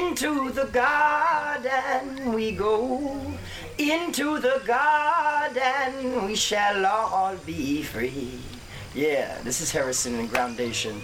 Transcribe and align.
Into 0.00 0.50
the 0.50 0.64
garden 0.64 2.32
we 2.32 2.52
go. 2.52 3.20
Into 3.76 4.38
the 4.40 4.62
garden 4.66 6.24
we 6.26 6.34
shall 6.34 6.86
all 6.86 7.36
be 7.44 7.82
free. 7.82 8.40
Yeah, 8.94 9.38
this 9.42 9.60
is 9.60 9.70
Harrison 9.70 10.18
and 10.18 10.30
Groundation. 10.30 11.02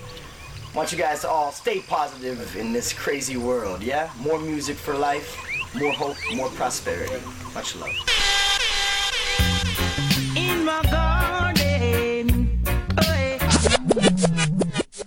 I 0.73 0.77
want 0.77 0.93
you 0.93 0.99
guys 0.99 1.21
to 1.21 1.29
all 1.29 1.53
stay 1.53 1.81
positive 1.81 2.57
in 2.57 2.73
this 2.73 2.93
crazy 2.95 3.37
world, 3.37 3.83
yeah? 3.83 4.11
More 4.19 4.39
music 4.39 4.77
for 4.77 4.95
life, 4.95 5.37
more 5.75 5.93
hope, 5.93 6.17
more 6.35 6.49
prosperity. 6.51 7.23
Much 7.55 7.77
love. 7.77 7.95
In 10.37 10.65
my 10.65 10.83
garden. 10.91 12.51
Oh, 12.99 13.03
yeah. 13.03 13.39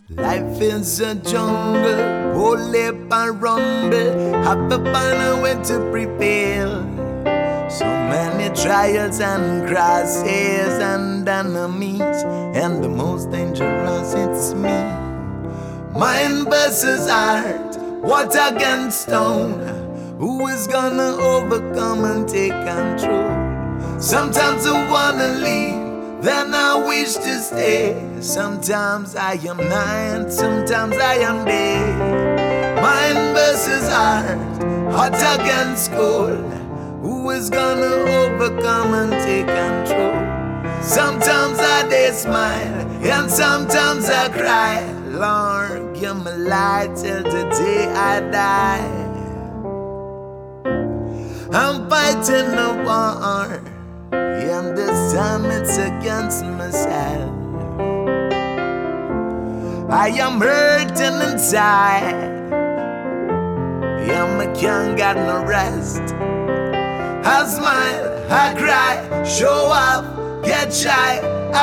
Life 0.10 0.62
is 0.62 1.00
a 1.02 1.16
jungle, 1.16 2.34
hold 2.34 2.60
up 3.12 3.30
and 3.30 3.42
rumble. 3.42 4.44
Have 4.44 4.70
to 4.70 4.78
find 4.92 5.22
a 5.22 5.42
way 5.42 5.56
to 5.66 5.90
prevail. 5.92 6.84
So 7.70 7.86
many 7.86 8.54
trials 8.56 9.20
and 9.20 9.68
crosses 9.68 10.80
and 10.80 11.28
enemies, 11.28 12.24
and 12.56 12.84
the 12.84 12.90
most 12.90 13.32
dangerous 13.32 14.14
it's 14.14 14.54
me. 14.54 14.80
Mind 15.98 16.48
versus 16.50 17.08
art, 17.08 17.78
what 18.02 18.34
against 18.34 19.02
stone? 19.02 19.60
Who 20.18 20.48
is 20.48 20.68
gonna 20.68 21.16
overcome 21.18 22.04
and 22.06 22.28
take 22.28 22.52
control? 22.52 24.00
Sometimes 24.00 24.66
I 24.66 24.90
wanna 24.90 25.28
leave. 25.40 25.79
Then 26.22 26.54
I 26.54 26.76
wish 26.86 27.14
to 27.14 27.40
stay. 27.40 27.96
Sometimes 28.20 29.16
I 29.16 29.36
am 29.48 29.56
night, 29.58 30.30
sometimes 30.30 30.98
I 30.98 31.14
am 31.16 31.46
day. 31.46 31.80
Mind 32.82 33.34
versus 33.34 33.88
art, 33.88 34.38
hot 34.92 35.16
against 35.16 35.94
cold. 35.94 36.44
Who 37.02 37.30
is 37.30 37.50
gonna 37.50 37.96
overcome 38.20 38.94
and 38.96 39.12
take 39.24 39.48
control? 39.48 40.20
Sometimes 40.84 41.58
I 41.58 41.88
they 41.88 42.12
smile, 42.12 42.76
and 43.02 43.32
sometimes 43.32 44.10
I 44.10 44.28
cry. 44.28 44.84
Lord, 45.08 45.96
give 45.96 46.18
me 46.18 46.32
light 46.32 46.98
till 46.98 47.24
the 47.24 47.48
day 47.50 47.88
I 47.88 48.20
die. 48.30 49.06
I'm 51.54 51.90
fighting 51.90 52.54
a 52.60 52.84
war. 52.84 53.69
And 54.42 54.78
this 54.78 55.14
time 55.14 55.46
it's 55.46 55.78
against 55.78 56.46
myself. 56.46 57.30
I 59.92 60.10
am 60.20 60.40
hurting 60.40 61.32
inside. 61.32 62.14
Yeah, 64.08 64.38
I 64.40 64.48
can't 64.60 64.96
get 64.96 65.18
no 65.18 65.44
rest. 65.44 66.02
I 67.26 67.46
smile, 67.46 68.32
I 68.32 68.54
cry, 68.56 69.24
show 69.24 69.72
up, 69.74 70.44
get 70.44 70.74
shy, 70.74 71.18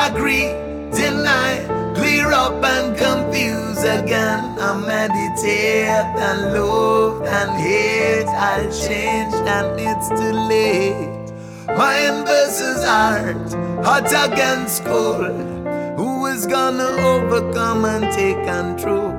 agree, 0.07 0.53
deny, 0.91 1.65
clear 1.95 2.31
up 2.31 2.63
and 2.63 2.95
confuse 2.95 3.83
again. 3.83 4.55
I 4.59 4.77
meditate 4.77 6.15
and 6.27 6.53
love 6.53 7.23
and 7.23 7.51
hate. 7.59 8.27
I'll 8.27 8.71
change 8.71 9.33
and 9.33 9.79
it's 9.79 10.09
too 10.09 10.31
late. 10.47 11.16
Mind 11.75 12.25
versus 12.25 12.83
art, 12.85 13.35
hot 13.83 14.07
against 14.07 14.85
cold. 14.85 15.35
Who 15.97 16.25
is 16.27 16.47
gonna 16.47 16.91
overcome 17.05 17.83
and 17.83 18.11
take 18.13 18.41
control? 18.45 19.11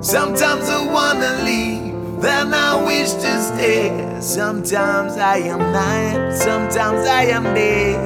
Sometimes 0.00 0.68
I 0.68 0.86
wanna 0.86 1.42
leave, 1.44 2.22
then 2.22 2.54
I 2.54 2.80
wish 2.86 3.12
to 3.14 3.42
stay. 3.42 4.16
Sometimes 4.20 5.16
I 5.16 5.38
am 5.38 5.58
night, 5.72 6.32
sometimes 6.32 7.06
I 7.06 7.24
am 7.24 7.42
day. 7.54 7.96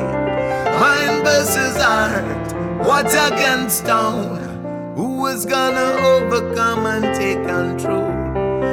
Mind 0.81 1.23
versus 1.23 1.77
art, 1.77 2.53
what 2.87 3.07
against 3.07 3.85
stone? 3.85 4.41
Who 4.97 5.27
is 5.27 5.45
gonna 5.45 5.97
overcome 6.03 6.87
and 6.87 7.05
take 7.15 7.45
control? 7.47 8.14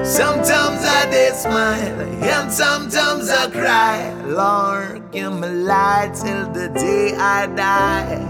Sometimes 0.03 0.83
I 0.83 1.07
did 1.11 1.35
smile, 1.35 2.01
and 2.23 2.51
sometimes 2.51 3.29
I 3.29 3.49
cry. 3.51 4.11
Lord, 4.25 5.11
give 5.11 5.31
me 5.31 5.47
light 5.47 6.13
till 6.15 6.51
the 6.51 6.69
day 6.69 7.13
I 7.15 7.45
die. 7.45 8.27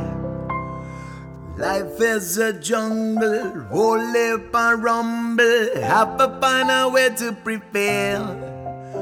Life 1.58 2.02
is 2.02 2.38
a 2.38 2.52
jungle, 2.54 3.54
roll 3.72 4.00
up 4.00 4.54
and 4.54 4.84
rumble. 4.84 5.70
Have 5.82 6.18
to 6.18 6.28
find 6.42 6.70
a 6.70 6.90
way 6.90 7.10
to 7.16 7.32
prevail. 7.32 8.28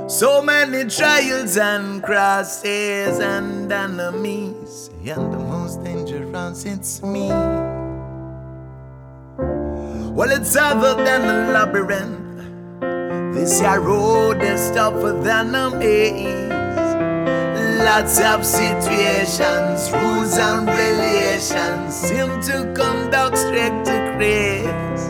So 0.07 0.41
many 0.41 0.87
trials 0.89 1.57
and 1.57 2.03
crosses 2.03 3.19
and 3.19 3.71
enemies, 3.71 4.91
and 5.05 5.33
the 5.33 5.39
most 5.39 5.83
dangerous 5.83 6.65
it's 6.65 7.01
me. 7.01 7.29
Well, 10.13 10.29
it's 10.29 10.55
other 10.55 10.95
than 11.03 11.21
a 11.23 11.51
labyrinth. 11.51 12.28
This 13.39 13.61
here 13.61 13.79
road 13.79 14.43
is 14.43 14.69
tougher 14.71 15.13
than 15.13 15.55
a 15.55 15.69
maze. 15.69 16.51
Lots 17.85 18.19
of 18.19 18.45
situations, 18.45 19.89
rules 19.93 20.37
and 20.37 20.67
relations 20.67 21.95
seem 21.95 22.41
to 22.41 22.73
conduct 22.75 23.37
straight 23.37 23.85
to 23.85 23.97
grace. 24.17 25.05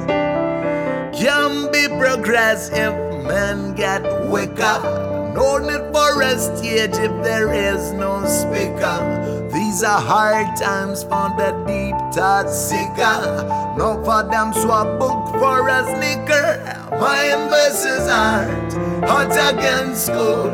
Can 1.20 1.72
be 1.72 1.88
progressive, 1.88 2.94
men 3.26 3.74
get 3.74 4.04
wicker. 4.30 4.78
No 5.34 5.58
need 5.58 5.92
for 5.92 6.22
a 6.22 6.38
stage 6.38 6.98
if 7.02 7.24
there 7.24 7.52
is 7.52 7.94
no 7.94 8.24
speaker. 8.26 9.50
These 9.52 9.82
are 9.82 10.00
hard 10.00 10.56
times 10.56 11.02
for 11.02 11.34
the 11.36 11.50
deep 11.66 11.96
thought 12.14 12.48
seeker. 12.48 13.76
No 13.76 14.00
for 14.06 14.22
them 14.22 14.54
swap 14.54 15.00
book 15.00 15.29
for 15.40 15.70
a 15.70 15.84
sneaker. 15.96 16.48
Mind 17.00 17.50
versus 17.50 18.08
art, 18.10 18.74
hot 19.08 19.32
against 19.32 20.08
school. 20.08 20.50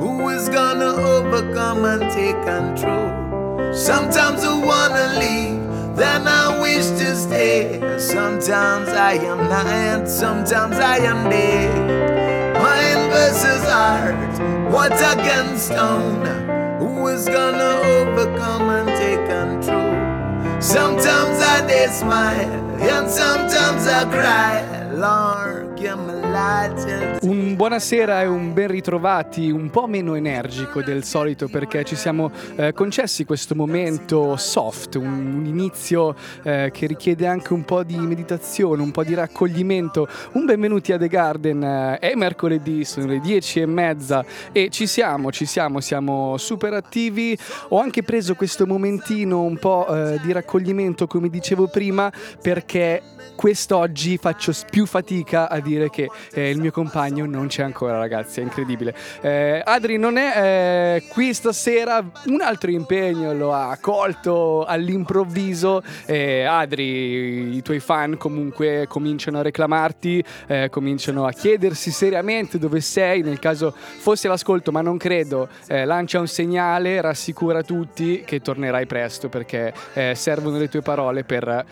Who 0.00 0.28
is 0.30 0.48
gonna 0.48 0.92
overcome 1.14 1.84
and 1.84 2.02
take 2.12 2.40
control? 2.42 3.72
Sometimes 3.72 4.42
I 4.44 4.54
wanna 4.70 5.06
leave, 5.22 5.96
then 5.96 6.26
I 6.26 6.60
wish 6.60 6.86
to 7.00 7.14
stay. 7.14 7.80
Sometimes 7.98 8.88
I 8.88 9.12
am 9.14 9.48
night, 9.48 10.08
sometimes 10.08 10.76
I 10.76 10.98
am 10.98 11.30
day. 11.30 11.68
Mind 12.64 13.12
versus 13.12 13.64
art, 13.68 14.34
what 14.72 14.92
against 15.12 15.66
stone? 15.66 16.26
Who 16.80 17.06
is 17.08 17.26
gonna 17.26 17.72
overcome 17.96 18.68
and 18.78 18.88
take 19.02 19.24
control? 19.36 19.94
Sometimes 20.60 21.38
I 21.40 21.60
they 21.66 21.86
smile, 21.86 22.67
and 22.80 23.10
sometimes 23.10 23.86
I 23.86 24.04
cry. 24.04 24.90
Lord, 24.92 25.76
give 25.76 25.98
me 25.98 26.17
Un 26.38 27.56
buonasera 27.56 28.22
e 28.22 28.26
un 28.26 28.54
ben 28.54 28.68
ritrovati, 28.68 29.50
un 29.50 29.70
po' 29.70 29.88
meno 29.88 30.14
energico 30.14 30.82
del 30.82 31.02
solito 31.02 31.48
perché 31.48 31.82
ci 31.82 31.96
siamo 31.96 32.30
eh, 32.54 32.72
concessi 32.72 33.24
questo 33.24 33.56
momento 33.56 34.36
soft, 34.36 34.94
un, 34.94 35.34
un 35.34 35.46
inizio 35.46 36.14
eh, 36.44 36.70
che 36.72 36.86
richiede 36.86 37.26
anche 37.26 37.52
un 37.52 37.64
po' 37.64 37.82
di 37.82 37.96
meditazione, 37.96 38.82
un 38.82 38.92
po' 38.92 39.02
di 39.02 39.14
raccoglimento. 39.14 40.06
Un 40.34 40.44
benvenuti 40.44 40.92
a 40.92 40.96
The 40.96 41.08
Garden, 41.08 41.60
eh, 41.60 41.98
è 41.98 42.14
mercoledì, 42.14 42.84
sono 42.84 43.06
le 43.06 43.18
dieci 43.18 43.58
e 43.58 43.66
mezza 43.66 44.24
e 44.52 44.68
ci 44.70 44.86
siamo, 44.86 45.32
ci 45.32 45.44
siamo, 45.44 45.80
siamo 45.80 46.36
super 46.36 46.72
attivi. 46.72 47.36
Ho 47.70 47.80
anche 47.80 48.04
preso 48.04 48.36
questo 48.36 48.64
momentino 48.64 49.42
un 49.42 49.58
po' 49.58 49.86
eh, 49.88 50.20
di 50.22 50.30
raccoglimento, 50.30 51.08
come 51.08 51.30
dicevo 51.30 51.66
prima, 51.66 52.12
perché 52.40 53.02
quest'oggi 53.34 54.16
faccio 54.18 54.52
più 54.70 54.86
fatica 54.86 55.48
a 55.48 55.60
dire 55.60 55.90
che 55.90 56.08
eh, 56.32 56.50
il 56.50 56.60
mio 56.60 56.70
compagno 56.70 57.26
non 57.26 57.48
c'è 57.48 57.62
ancora, 57.62 57.98
ragazzi, 57.98 58.40
è 58.40 58.42
incredibile. 58.42 58.94
Eh, 59.20 59.62
Adri 59.64 59.96
non 59.98 60.16
è 60.16 60.96
eh, 60.96 61.04
qui 61.08 61.34
stasera, 61.34 62.04
un 62.26 62.40
altro 62.40 62.70
impegno 62.70 63.32
lo 63.32 63.52
ha 63.52 63.76
colto 63.80 64.64
all'improvviso. 64.64 65.82
Eh, 66.06 66.44
Adri, 66.44 67.56
i 67.56 67.62
tuoi 67.62 67.80
fan 67.80 68.16
comunque 68.16 68.86
cominciano 68.88 69.38
a 69.38 69.42
reclamarti, 69.42 70.24
eh, 70.46 70.68
cominciano 70.70 71.26
a 71.26 71.32
chiedersi 71.32 71.90
seriamente 71.90 72.58
dove 72.58 72.80
sei, 72.80 73.22
nel 73.22 73.38
caso 73.38 73.74
fosse 73.74 74.28
l'ascolto, 74.28 74.72
ma 74.72 74.80
non 74.80 74.96
credo. 74.96 75.48
Lancia 75.68 76.18
un 76.20 76.28
segnale, 76.28 77.00
rassicura 77.00 77.62
tutti 77.62 78.22
che 78.24 78.40
tornerai 78.40 78.86
presto 78.86 79.28
perché 79.28 79.72
servono 80.12 80.58
le 80.58 80.68
tue 80.68 80.82
parole 80.82 81.24
per 81.24 81.64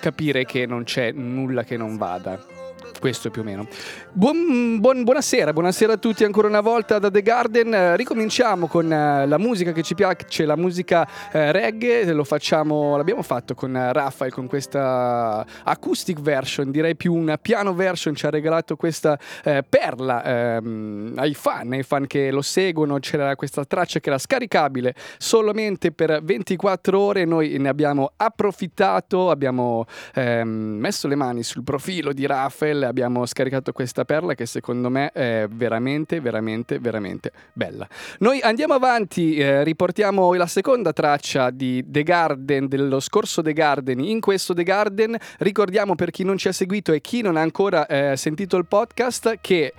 capire 0.00 0.44
che 0.44 0.66
non 0.66 0.84
c'è 0.84 1.12
nulla 1.12 1.64
che 1.64 1.76
non 1.76 1.96
vada. 1.96 2.57
Questo 2.98 3.30
più 3.30 3.42
o 3.42 3.44
meno. 3.44 3.66
Buon- 4.12 4.80
buon- 4.80 5.04
buonasera, 5.04 5.52
buonasera 5.52 5.92
a 5.92 5.96
tutti 5.98 6.24
ancora 6.24 6.48
una 6.48 6.60
volta 6.60 6.98
da 6.98 7.10
The 7.10 7.22
Garden. 7.22 7.72
Eh, 7.72 7.96
ricominciamo 7.96 8.66
con 8.66 8.92
eh, 8.92 9.26
la 9.26 9.38
musica 9.38 9.70
che 9.72 9.82
ci 9.82 9.94
piace, 9.94 10.44
la 10.44 10.56
musica 10.56 11.08
eh, 11.30 11.52
reggae. 11.52 12.12
Lo 12.12 12.24
facciamo, 12.24 12.96
l'abbiamo 12.96 13.22
fatto 13.22 13.54
con 13.54 13.72
Raphael 13.92 14.32
con 14.32 14.48
questa 14.48 15.46
acoustic 15.62 16.20
version, 16.20 16.70
direi 16.72 16.96
più 16.96 17.14
una 17.14 17.38
piano 17.38 17.72
version. 17.74 18.16
Ci 18.16 18.26
ha 18.26 18.30
regalato 18.30 18.74
questa 18.74 19.16
eh, 19.44 19.62
perla 19.68 20.56
ehm, 20.56 21.12
ai 21.16 21.34
fan, 21.34 21.72
ai 21.72 21.84
fan 21.84 22.06
che 22.06 22.32
lo 22.32 22.42
seguono. 22.42 22.98
C'era 22.98 23.36
questa 23.36 23.64
traccia 23.64 24.00
che 24.00 24.08
era 24.08 24.18
scaricabile 24.18 24.94
solamente 25.18 25.92
per 25.92 26.20
24 26.22 26.98
ore. 26.98 27.24
Noi 27.24 27.56
ne 27.58 27.68
abbiamo 27.68 28.10
approfittato, 28.16 29.30
abbiamo 29.30 29.86
ehm, 30.14 30.48
messo 30.48 31.06
le 31.06 31.14
mani 31.14 31.44
sul 31.44 31.62
profilo 31.62 32.12
di 32.12 32.26
Rafael, 32.78 32.84
abbiamo 32.84 33.26
scaricato 33.26 33.72
questa 33.72 34.04
perla 34.04 34.34
che 34.34 34.46
secondo 34.46 34.88
me 34.88 35.10
è 35.12 35.46
veramente, 35.50 36.20
veramente, 36.20 36.78
veramente 36.78 37.32
bella. 37.52 37.86
Noi 38.20 38.40
andiamo 38.40 38.74
avanti, 38.74 39.36
eh, 39.36 39.64
riportiamo 39.64 40.32
la 40.34 40.46
seconda 40.46 40.92
traccia 40.92 41.50
di 41.50 41.84
The 41.86 42.02
Garden, 42.02 42.68
dello 42.68 43.00
scorso 43.00 43.42
The 43.42 43.52
Garden. 43.52 44.00
In 44.00 44.20
questo 44.20 44.54
The 44.54 44.62
Garden 44.62 45.16
ricordiamo 45.38 45.94
per 45.94 46.10
chi 46.10 46.24
non 46.24 46.38
ci 46.38 46.48
ha 46.48 46.52
seguito 46.52 46.92
e 46.92 47.00
chi 47.00 47.20
non 47.22 47.36
ha 47.36 47.40
ancora 47.40 47.86
eh, 47.86 48.16
sentito 48.16 48.56
il 48.56 48.66
podcast 48.66 49.38
che 49.40 49.74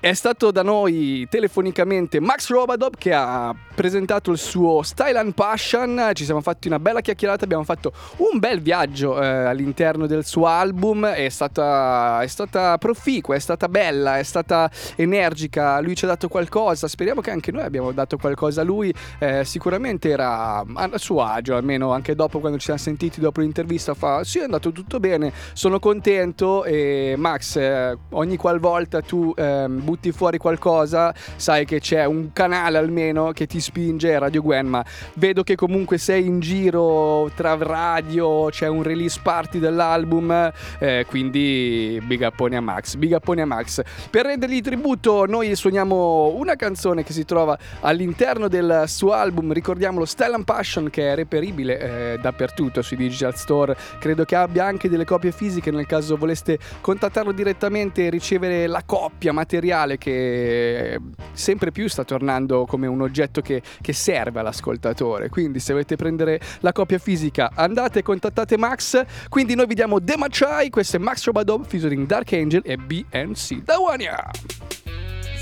è 0.00 0.12
stato 0.12 0.52
da 0.52 0.62
noi 0.62 1.26
telefonicamente 1.28 2.20
Max 2.20 2.50
Robadob 2.50 2.94
che 2.96 3.12
ha 3.12 3.52
presentato 3.74 4.30
il 4.30 4.38
suo 4.38 4.82
Style 4.82 5.18
and 5.18 5.34
Passion, 5.34 6.10
ci 6.12 6.24
siamo 6.24 6.40
fatti 6.40 6.68
una 6.68 6.78
bella 6.78 7.00
chiacchierata, 7.00 7.44
abbiamo 7.44 7.64
fatto 7.64 7.92
un 8.18 8.38
bel 8.38 8.60
viaggio 8.60 9.20
eh, 9.20 9.26
all'interno 9.26 10.06
del 10.06 10.24
suo 10.24 10.46
album, 10.46 11.06
è 11.06 11.28
stata, 11.28 12.20
è 12.22 12.26
stata 12.28 12.78
proficua, 12.78 13.34
è 13.34 13.38
stata 13.40 13.68
bella, 13.68 14.18
è 14.18 14.22
stata 14.22 14.70
energica, 14.96 15.80
lui 15.80 15.96
ci 15.96 16.04
ha 16.04 16.08
dato 16.08 16.28
qualcosa, 16.28 16.86
speriamo 16.86 17.20
che 17.20 17.30
anche 17.30 17.50
noi 17.50 17.62
abbiamo 17.62 17.90
dato 17.90 18.16
qualcosa 18.18 18.60
a 18.60 18.64
lui, 18.64 18.94
eh, 19.18 19.44
sicuramente 19.44 20.10
era 20.10 20.64
a 20.74 20.98
suo 20.98 21.22
agio, 21.22 21.56
almeno 21.56 21.92
anche 21.92 22.14
dopo 22.14 22.38
quando 22.38 22.58
ci 22.58 22.66
siamo 22.66 22.80
sentiti 22.80 23.20
dopo 23.20 23.40
l'intervista 23.40 23.94
fa 23.94 24.22
sì 24.22 24.38
è 24.38 24.44
andato 24.44 24.70
tutto 24.70 25.00
bene, 25.00 25.32
sono 25.52 25.78
contento. 25.80 26.64
E 26.64 27.14
Max 27.16 27.56
eh, 27.56 27.96
ogni 28.10 28.36
qualvolta 28.36 29.00
tu 29.00 29.32
ehm, 29.36 29.87
butti 29.88 30.12
fuori 30.12 30.36
qualcosa 30.36 31.14
sai 31.36 31.64
che 31.64 31.80
c'è 31.80 32.04
un 32.04 32.34
canale 32.34 32.76
almeno 32.76 33.32
che 33.32 33.46
ti 33.46 33.58
spinge 33.58 34.18
Radio 34.18 34.42
Gwen 34.42 34.66
ma 34.66 34.84
vedo 35.14 35.42
che 35.42 35.54
comunque 35.54 35.96
sei 35.96 36.26
in 36.26 36.40
giro 36.40 37.30
tra 37.34 37.56
radio 37.58 38.50
c'è 38.50 38.68
un 38.68 38.82
release 38.82 39.18
party 39.22 39.58
dell'album 39.58 40.52
eh, 40.78 41.06
quindi 41.08 41.98
big 42.04 42.20
uppone 42.20 42.56
a 42.56 42.60
Max 42.60 42.96
big 42.96 43.12
uppone 43.14 43.40
a 43.40 43.46
Max. 43.46 43.80
Per 44.10 44.26
rendergli 44.26 44.60
tributo 44.60 45.24
noi 45.24 45.56
suoniamo 45.56 46.34
una 46.36 46.54
canzone 46.54 47.02
che 47.02 47.14
si 47.14 47.24
trova 47.24 47.56
all'interno 47.80 48.48
del 48.48 48.84
suo 48.86 49.12
album 49.12 49.54
ricordiamolo 49.54 50.04
Style 50.04 50.34
and 50.34 50.44
Passion 50.44 50.90
che 50.90 51.12
è 51.12 51.14
reperibile 51.14 51.78
eh, 52.12 52.18
dappertutto 52.20 52.82
sui 52.82 52.98
digital 52.98 53.34
store. 53.36 53.74
Credo 53.98 54.24
che 54.24 54.36
abbia 54.36 54.66
anche 54.66 54.90
delle 54.90 55.06
copie 55.06 55.32
fisiche 55.32 55.70
nel 55.70 55.86
caso 55.86 56.16
voleste 56.16 56.58
contattarlo 56.82 57.32
direttamente 57.32 58.04
e 58.04 58.10
ricevere 58.10 58.66
la 58.66 58.82
coppia 58.84 59.32
materiale 59.32 59.76
che 59.86 60.98
sempre 61.32 61.70
più 61.70 61.88
sta 61.88 62.04
tornando 62.04 62.64
come 62.66 62.86
un 62.86 63.00
oggetto 63.00 63.40
che, 63.40 63.62
che 63.80 63.92
serve 63.92 64.40
all'ascoltatore. 64.40 65.28
Quindi 65.28 65.60
se 65.60 65.72
volete 65.72 65.96
prendere 65.96 66.40
la 66.60 66.72
copia 66.72 66.98
fisica 66.98 67.50
andate 67.54 68.00
e 68.00 68.02
contattate 68.02 68.56
Max. 68.58 69.04
Quindi 69.28 69.54
noi 69.54 69.66
vi 69.66 69.74
diamo 69.74 70.02
The 70.02 70.16
Machai, 70.16 70.70
questo 70.70 70.96
è 70.96 70.98
Max 70.98 71.24
Robadob 71.24 71.66
featuring 71.66 72.06
Dark 72.06 72.32
Angel 72.32 72.62
e 72.64 72.76
BNC. 72.76 73.62
Da 73.62 73.78
Wania! 73.78 74.30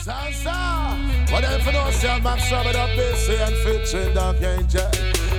Sansa, 0.06 1.32
what 1.32 1.42
if 1.42 1.66
you 1.66 1.72
know 1.72 1.90
say 1.90 2.20
Max 2.20 2.52
up 2.52 2.64
busy 2.94 3.34
and 3.42 3.54
featuring 3.56 4.14
Dark 4.14 4.40
Angel? 4.40 4.88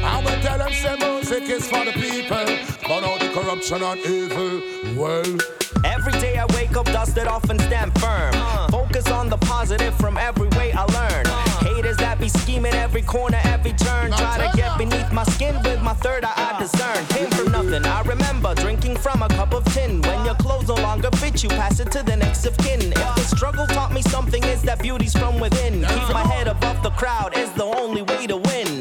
I 0.03 0.21
will 0.21 0.41
tell 0.41 0.57
them 0.57 0.73
say 0.73 0.97
music 0.97 1.49
is 1.49 1.67
for 1.69 1.85
the 1.85 1.94
people, 1.94 2.45
but 2.85 3.03
all 3.03 3.17
the 3.17 3.29
corruption 3.33 3.81
and 3.81 3.99
evil, 4.05 4.61
well. 4.97 5.67
Every 5.83 6.13
day 6.13 6.38
I 6.38 6.45
wake 6.56 6.75
up 6.75 6.85
dust 6.85 7.18
it 7.18 7.27
off 7.27 7.50
and 7.50 7.59
stand 7.62 7.97
firm. 8.00 8.33
Focus 8.69 9.07
on 9.12 9.29
the 9.29 9.38
positive 9.38 9.95
from 9.95 10.18
every 10.18 10.47
way 10.50 10.71
I 10.71 10.83
learn. 10.85 11.25
Haters 11.68 11.97
that 11.97 12.19
be 12.19 12.29
scheming 12.29 12.74
every 12.74 13.01
corner, 13.01 13.39
every 13.44 13.74
turn. 13.74 14.12
Try 14.12 14.38
to 14.38 14.57
get 14.57 14.77
beneath 14.77 15.12
my 15.12 15.24
skin 15.24 15.56
with 15.63 15.81
my 15.81 15.94
third 15.94 16.24
eye 16.24 16.33
I 16.35 16.59
discern. 16.59 17.06
Came 17.07 17.29
from 17.29 17.51
nothing, 17.51 17.85
I 17.85 18.01
remember 18.01 18.53
drinking 18.56 18.97
from 18.97 19.21
a 19.21 19.27
cup 19.29 19.53
of 19.53 19.63
tin. 19.74 20.01
When 20.01 20.25
your 20.25 20.35
clothes 20.35 20.68
no 20.68 20.75
longer 20.75 21.09
fit 21.18 21.44
you, 21.44 21.50
pass 21.50 21.80
it 21.80 21.91
to 21.91 22.03
the 22.03 22.15
next 22.15 22.45
of 22.45 22.57
kin. 22.57 22.81
If 22.81 23.15
the 23.15 23.35
struggle 23.35 23.68
taught 23.68 23.94
me 23.94 24.01
something, 24.01 24.44
is 24.44 24.62
that 24.63 24.81
beauty's 24.81 25.13
from 25.13 25.39
within. 25.39 25.81
Keep 25.81 26.09
my 26.13 26.25
head 26.25 26.47
above 26.47 26.81
the 26.83 26.91
crowd 26.91 27.38
is 27.38 27.51
the 27.53 27.65
only 27.65 28.01
way 28.01 28.27
to 28.27 28.38
win. 28.38 28.80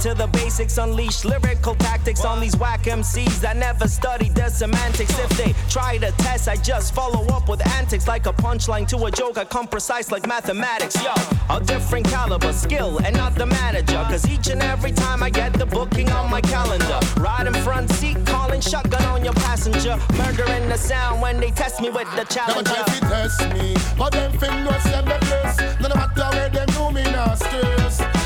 To 0.00 0.14
the 0.14 0.28
basics, 0.28 0.78
unleash 0.78 1.26
lyrical 1.26 1.74
tactics 1.74 2.24
on 2.24 2.40
these 2.40 2.56
whack 2.56 2.84
MCs 2.84 3.38
that 3.42 3.58
never 3.58 3.86
studied 3.86 4.34
their 4.34 4.48
semantics. 4.48 5.18
If 5.18 5.28
they 5.36 5.54
try 5.68 5.98
to 5.98 6.10
test, 6.12 6.48
I 6.48 6.56
just 6.56 6.94
follow 6.94 7.26
up 7.26 7.50
with 7.50 7.60
antics 7.76 8.08
like 8.08 8.24
a 8.24 8.32
punchline 8.32 8.88
to 8.88 9.04
a 9.04 9.10
joke. 9.10 9.36
I 9.36 9.44
come 9.44 9.68
precise 9.68 10.10
like 10.10 10.26
mathematics. 10.26 10.96
Yo, 11.04 11.12
a 11.50 11.60
different 11.62 12.08
caliber, 12.08 12.50
skill, 12.54 12.96
and 13.04 13.14
not 13.14 13.34
the 13.34 13.44
manager. 13.44 14.02
Cause 14.08 14.26
each 14.26 14.48
and 14.48 14.62
every 14.62 14.92
time 14.92 15.22
I 15.22 15.28
get 15.28 15.52
the 15.52 15.66
booking 15.66 16.08
on 16.12 16.30
my 16.30 16.40
calendar, 16.40 16.98
riding 17.18 17.52
front 17.62 17.90
seat, 17.90 18.16
calling 18.24 18.62
shotgun 18.62 19.04
on 19.04 19.22
your 19.22 19.34
passenger, 19.34 19.98
murdering 20.16 20.66
the 20.70 20.78
sound 20.78 21.20
when 21.20 21.38
they 21.38 21.50
test 21.50 21.78
me 21.78 21.90
with 21.90 22.08
the 22.16 22.24
challenger. 22.24 22.72
try 22.72 22.84
to 22.84 23.00
test 23.00 23.52
me, 23.52 23.76
but 23.98 24.12
them 24.12 24.32
fin 24.38 24.64
no 24.64 24.70
send 24.78 25.06
me 25.06 25.18
bliss. 25.20 25.58
No 25.78 25.90
matter 25.90 26.36
where 26.36 26.48
them 26.48 26.68
do 26.68 26.90
me 26.90 27.02
not 27.12 27.36
stress. 27.36 28.19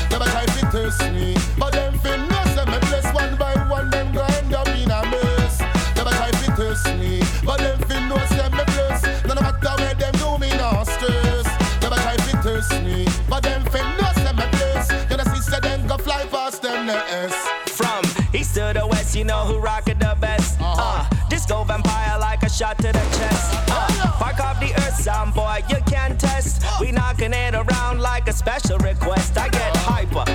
Never 0.75 0.89
try 0.91 0.99
to 0.99 0.99
test 0.99 1.13
me, 1.13 1.35
but 1.57 1.71
them 1.71 1.97
fin 1.99 2.27
no 2.27 2.43
send 2.53 2.69
me 2.69 2.79
bliss. 2.79 3.05
One 3.13 3.37
by 3.37 3.53
one 3.69 3.89
them 3.89 4.13
go 4.13 4.23
end 4.23 4.53
up 4.53 4.67
in 4.67 4.91
a 4.91 5.01
mess. 5.09 5.61
Never 5.95 6.09
try 6.09 6.31
to 6.31 6.51
test 6.51 6.87
me, 6.97 7.21
but 7.45 7.59
them 7.59 7.79
fin 7.87 8.09
no 8.09 8.17
send 8.27 8.53
me 8.53 8.63
bliss. 8.65 9.03
No 9.25 9.35
matter 9.35 9.73
where 9.81 9.93
them 9.93 10.13
do 10.15 10.37
me 10.37 10.49
not 10.57 10.83
stress. 10.83 11.45
Never 11.81 11.95
try 11.95 12.17
to 12.17 12.31
test 12.43 12.83
me, 12.83 13.07
but 13.29 13.43
them 13.43 13.63
fin 13.65 13.85
no 13.97 14.11
send 14.15 14.37
me 14.37 14.45
bliss. 14.51 14.91
You 15.09 15.17
know 15.17 15.23
say 15.23 15.59
them 15.61 15.87
go 15.87 15.97
fly 15.97 16.25
past 16.25 16.61
them 16.61 16.87
nest. 16.87 17.37
From 17.69 18.03
east 18.33 18.55
to 18.55 18.73
the 18.73 18.85
west, 18.85 19.15
you 19.15 19.23
know 19.23 19.45
who 19.45 19.59
rock 19.59 19.87
it 19.87 19.99
the 19.99 20.15
best. 20.19 20.57
Uh, 20.59 21.07
disco 21.29 21.63
vampire 21.63 22.19
like 22.19 22.43
a 22.43 22.49
shot 22.49 22.77
to 22.79 22.87
the 22.87 23.05
chest. 23.17 23.53
Uh, 23.69 24.11
park 24.19 24.39
off 24.41 24.59
the 24.59 24.73
earth 24.73 24.95
sound 24.95 25.33
boy, 25.33 25.61
you 25.69 25.77
can't 25.87 26.19
test. 26.19 26.63
We 26.81 26.91
knocking 26.91 27.31
it 27.33 27.55
around 27.55 28.01
like 28.01 28.27
a 28.27 28.33
special 28.33 28.77
request. 28.79 29.37
I 29.37 29.47
get 29.49 29.75
hyper, 29.77 30.25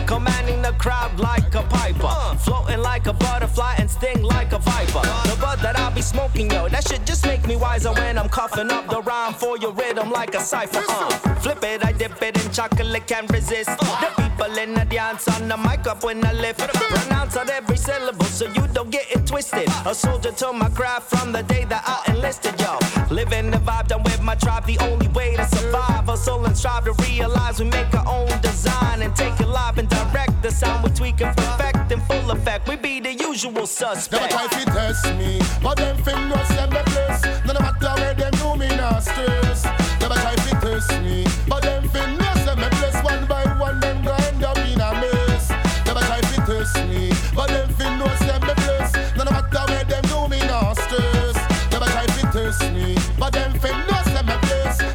crowd 0.81 1.21
like 1.21 1.55
a 1.55 1.63
piper, 1.65 2.39
floating 2.39 2.81
like 2.81 3.07
a 3.07 3.13
butterfly 3.13 3.75
and 3.77 3.91
sting 3.91 4.23
like 4.23 4.53
a 4.53 4.59
viper. 4.59 5.30
That 5.71 5.79
I'll 5.79 5.95
be 5.95 6.03
smoking, 6.03 6.51
yo, 6.51 6.69
that 6.69 6.89
shit 6.89 7.07
just 7.07 7.25
make 7.25 7.47
me 7.47 7.55
wiser 7.55 7.93
when 7.93 8.19
I'm 8.19 8.29
coughing 8.29 8.73
up 8.73 8.89
the 8.89 9.03
rhyme 9.03 9.35
for 9.35 9.57
your 9.57 9.71
rhythm 9.71 10.11
like 10.11 10.35
a 10.35 10.41
cipher. 10.41 10.83
Uh, 10.89 11.11
flip 11.37 11.63
it, 11.63 11.85
I 11.85 11.93
dip 11.93 12.21
it 12.21 12.45
in 12.45 12.51
chocolate, 12.51 13.07
can't 13.07 13.31
resist. 13.31 13.71
The 13.79 14.13
people 14.17 14.59
in 14.59 14.75
the 14.75 14.85
dance 14.85 15.29
on 15.29 15.47
the 15.47 15.57
mic 15.57 15.87
up 15.87 16.03
when 16.03 16.25
I 16.27 16.33
lift. 16.33 16.59
Pronounce 16.59 17.37
out 17.37 17.51
every 17.51 17.77
syllable 17.77 18.25
so 18.25 18.47
you 18.47 18.67
don't 18.73 18.91
get 18.91 19.13
it 19.13 19.25
twisted. 19.29 19.69
A 19.87 19.95
soldier 19.95 20.33
to 20.33 20.53
my 20.53 20.69
craft 20.71 21.09
from 21.09 21.31
the 21.31 21.45
day 21.45 21.65
that 21.67 21.85
I 21.87 22.15
enlisted, 22.15 22.61
yo. 22.61 22.77
Living 23.15 23.53
the 23.53 23.59
vibe, 23.59 23.87
done 23.87 24.03
with 24.03 24.21
my 24.23 24.35
tribe, 24.35 24.67
the 24.67 24.79
only 24.79 25.07
way 25.09 25.37
to 25.37 25.45
survive. 25.45 26.07
Hustle 26.07 26.47
and 26.47 26.59
strive 26.59 26.87
to 26.87 26.93
realize 27.05 27.61
we 27.61 27.67
make 27.67 27.95
our 27.95 28.09
own 28.09 28.41
design 28.41 29.03
and 29.03 29.15
take 29.15 29.39
it 29.39 29.47
live 29.47 29.79
and 29.79 29.89
direct. 29.89 30.43
The 30.43 30.51
sound 30.51 30.83
we 30.83 30.91
tweak 30.91 31.21
and 31.21 31.37
perfect 31.37 31.93
in 31.93 32.01
full 32.01 32.33
effect. 32.33 32.69
We 32.69 32.75
be 32.75 32.99
the 32.99 33.13
usual 33.15 33.67
suspect. 33.67 34.33
Never 34.33 34.49
try 34.49 34.65
to 34.65 34.65
test 34.71 35.15
me, 35.17 35.39
but 35.63 35.77
them 35.77 35.97
fin 36.03 36.29
no 36.29 36.37
send 36.45 36.73
me 36.73 36.81
bliss. 36.85 37.23
No 37.47 37.53
matter 37.55 37.95
where 38.01 38.15
them 38.15 38.33
do 38.33 38.57
me 38.57 38.69
not 38.77 39.03
stress. 39.03 39.65
Never 40.01 40.15
try 40.15 40.35
to 40.35 40.61
test 40.61 40.91
me, 41.03 41.27
but 41.49 41.63
them 41.63 41.89
fin 41.89 42.20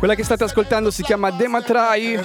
Quella 0.06 0.20
che 0.20 0.26
state 0.26 0.44
ascoltando 0.44 0.92
si 0.92 1.02
chiama 1.02 1.32
Dematrai. 1.32 2.20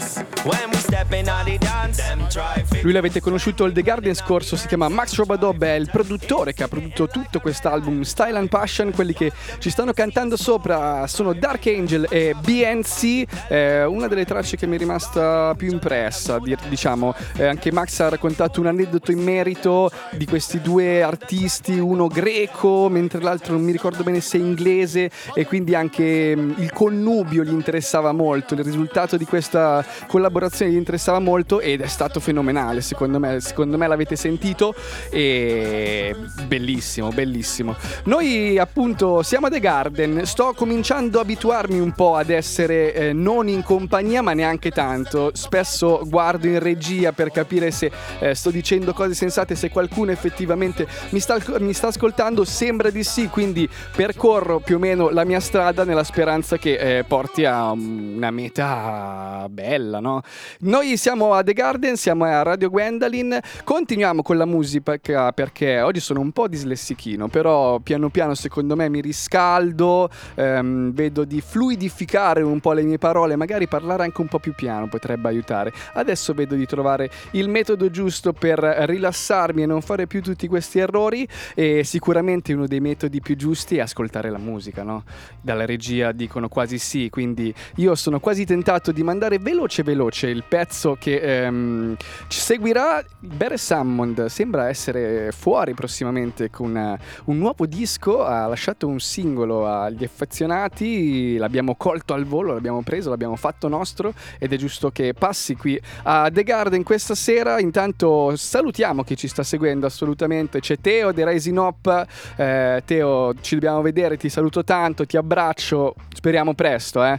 Lui 2.83 2.93
l'avete 2.93 3.21
conosciuto 3.21 3.65
al 3.65 3.73
The 3.73 3.81
Garden 3.81 4.15
scorso, 4.15 4.55
si 4.57 4.67
chiama 4.67 4.89
Max 4.89 5.17
Robadob, 5.17 5.65
è 5.65 5.77
il 5.77 5.89
produttore 5.91 6.53
che 6.53 6.63
ha 6.63 6.69
prodotto 6.69 7.07
tutto 7.07 7.41
quest'album 7.41 8.03
Style 8.03 8.37
and 8.37 8.49
Passion. 8.49 8.93
Quelli 8.93 9.15
che 9.15 9.33
ci 9.61 9.71
stanno 9.71 9.95
cantando 9.95 10.37
sopra 10.37 11.07
sono 11.07 11.33
Dark 11.33 11.67
Angel 11.69 12.07
e 12.11 12.35
BNC, 12.39 13.49
eh, 13.49 13.85
una 13.85 14.09
delle 14.09 14.27
tracce 14.27 14.59
che 14.59 14.67
mi 14.67 14.77
è 14.77 14.79
rimasta 14.79 15.55
più 15.57 15.71
impressa. 15.71 16.39
Diciamo, 16.69 17.15
eh, 17.37 17.47
anche 17.47 17.73
Max 17.73 17.99
ha 18.01 18.11
raccontato 18.11 18.61
un 18.61 18.67
aneddoto 18.67 19.11
in 19.11 19.23
merito 19.23 19.91
di 20.13 20.27
questi 20.27 20.61
due 20.61 21.03
artisti, 21.03 21.79
uno 21.79 22.09
greco, 22.09 22.91
mentre 22.91 23.23
l'altro 23.23 23.55
non 23.55 23.63
mi 23.63 23.73
ricordo 23.73 24.03
bene 24.03 24.21
se 24.21 24.37
inglese, 24.37 25.11
e 25.33 25.47
quindi 25.47 25.75
anche 25.75 26.37
mh, 26.37 26.57
il 26.59 26.73
connubio 26.73 27.43
gli 27.43 27.53
interessava 27.71 28.11
molto. 28.11 28.55
Il 28.55 28.65
risultato 28.65 29.17
di 29.17 29.25
questa 29.25 29.85
collaborazione 30.09 30.73
gli 30.73 30.77
interessava 30.77 31.21
molto 31.21 31.61
ed 31.61 31.81
è 31.81 31.87
stato 31.87 32.19
fenomenale. 32.19 32.81
Secondo 32.81 33.21
me, 33.21 33.41
secondo 33.41 33.79
me 33.79 33.87
l'avete 33.87 34.17
sentito 34.17 34.75
e 35.09 36.15
bellissimo, 36.47 37.11
bellissimo. 37.11 37.77
Noi 38.05 38.59
appunto 38.59 39.23
siamo 39.23 39.47
a 39.47 39.51
The 39.51 39.61
Garden, 39.61 40.27
sto 40.27 40.53
cominciando 40.53 41.19
a 41.19 41.23
abituarmi 41.23 41.79
un 41.79 41.93
po' 41.93 42.17
ad 42.17 42.31
essere 42.31 42.93
eh, 42.93 43.13
non 43.13 43.49
in 43.49 43.63
compagnia 43.63 44.21
ma 44.21 44.33
neanche 44.33 44.71
tanto. 44.71 45.31
Spesso 45.35 46.03
guardo 46.05 46.49
in 46.49 46.59
regia 46.59 47.13
per 47.13 47.31
capire 47.31 47.71
se 47.71 47.91
eh, 48.19 48.35
sto 48.35 48.51
dicendo 48.51 48.93
cose 48.93 49.15
sensate, 49.15 49.55
se 49.55 49.71
qualcuno 49.71 50.11
effettivamente 50.11 50.89
mi 51.11 51.21
sta, 51.21 51.39
mi 51.61 51.73
sta, 51.73 51.89
ascoltando, 51.89 52.45
sembra 52.45 52.91
di 52.91 53.05
sì, 53.05 53.29
quindi 53.29 53.69
percorro 53.95 54.59
più 54.59 54.77
o 54.77 54.79
meno 54.81 55.11
la 55.11 55.25
mia 55.25 55.41
strada 55.41 55.85
nella 55.85 56.05
speranza 56.05 56.57
che 56.57 56.99
eh, 56.99 57.05
porti 57.05 57.45
a 57.45 57.50
una 57.51 58.31
meta 58.31 59.47
bella, 59.51 60.01
no? 60.01 60.23
Noi 60.61 60.97
siamo 60.97 61.35
a 61.35 61.43
The 61.43 61.53
Garden, 61.53 61.97
siamo 61.97 62.25
a 62.25 62.43
Radio 62.43 62.71
Gwendolyn, 62.71 63.39
continuiamo 63.65 64.23
con 64.23 64.37
la 64.37 64.45
musica 64.45 64.99
perché 65.33 65.81
oggi 65.81 66.01
sono 66.01 66.21
un 66.21 66.33
po' 66.33 66.49
dislessichino, 66.49 67.29
però 67.29 67.79
piano 67.79 68.09
piano 68.11 68.35
secondo 68.35 68.77
me 68.77 68.89
mi 68.89 69.01
riscaldo, 69.01 70.09
ehm, 70.35 70.93
vedo 70.93 71.25
di 71.25 71.41
fluidificare 71.41 72.43
un 72.43 72.61
po' 72.61 72.73
le 72.73 72.83
mie 72.83 72.99
parole, 72.99 73.37
magari 73.37 73.67
parlare 73.67 74.05
anche 74.05 74.21
un 74.21 74.29
po' 74.29 74.39
più 74.39 74.55
piano 74.55 74.89
potrebbe 74.89 75.29
aiutare. 75.29 75.73
Adesso 75.95 76.33
vedo 76.35 76.55
di 76.55 76.67
trovare 76.67 77.11
il 77.33 77.49
metodo 77.49 77.91
giusto 77.91 78.33
per 78.33 78.59
rilassarmi 78.59 79.63
e 79.63 79.67
non 79.67 79.81
fare 79.81 80.07
più 80.07 80.23
tutti 80.23 80.47
questi 80.47 80.79
errori 80.79 81.27
e 81.55 81.85
sicuramente 81.85 82.53
uno 82.53 82.67
dei 82.67 82.81
metodi 82.81 83.21
più 83.21 83.37
giusti 83.37 83.77
è 83.77 83.81
ascoltare 83.81 84.31
la 84.31 84.39
musica, 84.39 84.83
no? 84.83 85.05
Dalla 85.41 85.65
regia 85.65 86.13
dicono 86.13 86.49
quasi 86.49 86.79
sì, 86.79 87.09
quindi 87.11 87.40
io 87.77 87.95
sono 87.95 88.21
quasi 88.21 88.45
tentato 88.45 88.93
di 88.93 89.03
mandare 89.03 89.39
veloce 89.39 89.83
veloce 89.83 90.29
il 90.29 90.45
pezzo 90.47 90.97
che 90.99 91.17
ehm, 91.17 91.97
ci 92.29 92.41
seguirà. 92.41 93.03
Bere 93.19 93.57
Sammond 93.57 94.27
sembra 94.27 94.69
essere 94.69 95.31
fuori 95.33 95.75
prossimamente 95.75 96.51
con 96.51 96.71
una, 96.71 96.99
un 97.25 97.39
nuovo 97.39 97.67
disco, 97.67 98.25
ha 98.25 98.47
lasciato 98.47 98.87
un 98.87 98.99
singolo 99.01 99.67
agli 99.67 100.05
affezionati, 100.05 101.37
l'abbiamo 101.37 101.75
colto 101.77 102.15
al 102.15 102.25
volo, 102.25 102.55
l'abbiamo 102.55 102.83
preso, 102.83 103.11
l'abbiamo 103.11 103.37
fatto 103.37 103.69
nostro 103.69 104.15
ed 104.39 104.53
è 104.53 104.57
giusto 104.57 104.91
che 104.91 105.15
passi 105.15 105.57
qui 105.57 105.81
a 106.05 106.31
The 106.33 106.43
Garden 106.43 106.83
questa 106.83 107.15
sera. 107.15 107.61
Intanto 107.61 108.37
salutiamo 108.37 109.05
chi 109.05 109.17
ci 109.17 109.29
sta 109.29 109.43
seguendo 109.43 109.87
assolutamente, 109.87 110.61
c'è 110.61 110.79
Teo 110.81 111.13
The 111.13 111.29
Rising 111.29 111.59
Up, 111.59 112.07
eh, 112.37 112.83
Teo 112.85 113.35
ci 113.41 113.55
dobbiamo 113.55 113.83
vedere, 113.83 114.17
ti 114.17 114.29
saluto 114.29 114.65
tanto, 114.65 115.05
ti 115.07 115.17
abbraccio, 115.17 115.95
speriamo 116.15 116.55
presto. 116.55 117.05
Eh. 117.05 117.19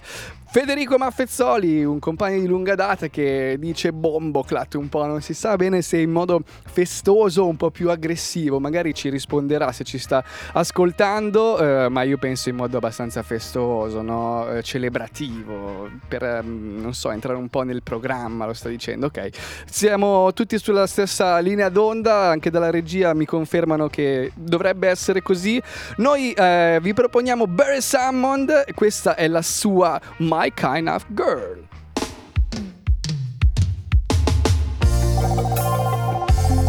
Federico 0.54 0.98
Maffezzoli, 0.98 1.86
un 1.86 2.00
compagno 2.00 2.42
di 2.42 2.46
lunga 2.46 2.76
data 2.76 3.08
che 3.08 3.56
dice 3.58 3.94
bombo, 3.94 4.44
clat 4.44 4.74
un 4.74 4.90
po', 4.90 5.06
non 5.06 5.22
si 5.22 5.34
sa 5.34 5.56
bene 5.56 5.82
se 5.82 6.00
in 6.00 6.12
modo 6.12 6.42
festoso 6.66 7.44
o 7.44 7.48
un 7.48 7.56
po' 7.56 7.72
più 7.72 7.90
aggressivo, 7.90 8.60
magari 8.60 8.94
ci 8.94 9.08
risponderà 9.08 9.72
se 9.72 9.86
ci 9.86 9.98
sta 9.98 10.22
ascoltando, 10.52 11.58
eh, 11.58 11.88
ma 11.88 12.04
io 12.04 12.18
penso 12.18 12.50
in 12.50 12.58
modo 12.58 12.76
abbastanza 12.76 13.24
festoso, 13.24 14.02
no? 14.02 14.46
eh, 14.50 14.62
celebrativo, 14.62 15.90
per, 16.06 16.22
eh, 16.22 16.42
non 16.44 16.94
so, 16.94 17.12
entrare 17.12 17.38
un 17.38 17.48
po' 17.48 17.62
nel 17.62 17.82
programma, 17.82 18.46
lo 18.46 18.52
sta 18.52 18.68
dicendo, 18.68 19.06
ok. 19.06 19.30
Siamo 19.70 20.34
tutti 20.34 20.60
sulla 20.60 20.86
stessa 20.86 21.40
linea 21.40 21.70
d'onda, 21.70 22.28
anche 22.28 22.50
dalla 22.50 22.72
regia 22.72 23.14
mi 23.14 23.24
confermano 23.24 23.88
che 23.88 24.34
dovrebbe 24.36 24.90
essere 24.90 25.22
così. 25.22 25.62
Noi 25.96 26.34
eh, 26.34 26.78
vi 26.82 26.94
proponiamo 26.94 27.48
Barry 27.48 27.80
Salmond, 27.80 28.74
questa 28.74 29.16
è 29.16 29.30
la 29.30 29.42
sua 29.42 29.98
My 30.42 30.50
Kind 30.50 30.90
of 30.90 31.06
Girl. 31.16 31.58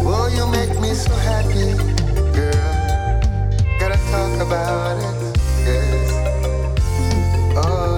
Oh, 0.05 0.27
you 0.31 0.45
make 0.51 0.79
me 0.79 0.93
so 0.93 1.11
happy, 1.15 1.73
girl. 2.37 3.19
Gotta 3.79 3.97
talk 4.11 4.41
about 4.45 4.97
it. 4.99 5.15
Oh, 7.57 7.97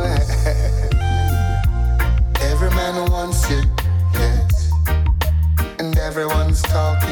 every 2.39 2.69
man 2.69 3.11
wants 3.11 3.49
you, 3.49 3.61
yes. 4.13 4.71
And 5.77 5.97
everyone's 5.97 6.61
talking 6.61 7.04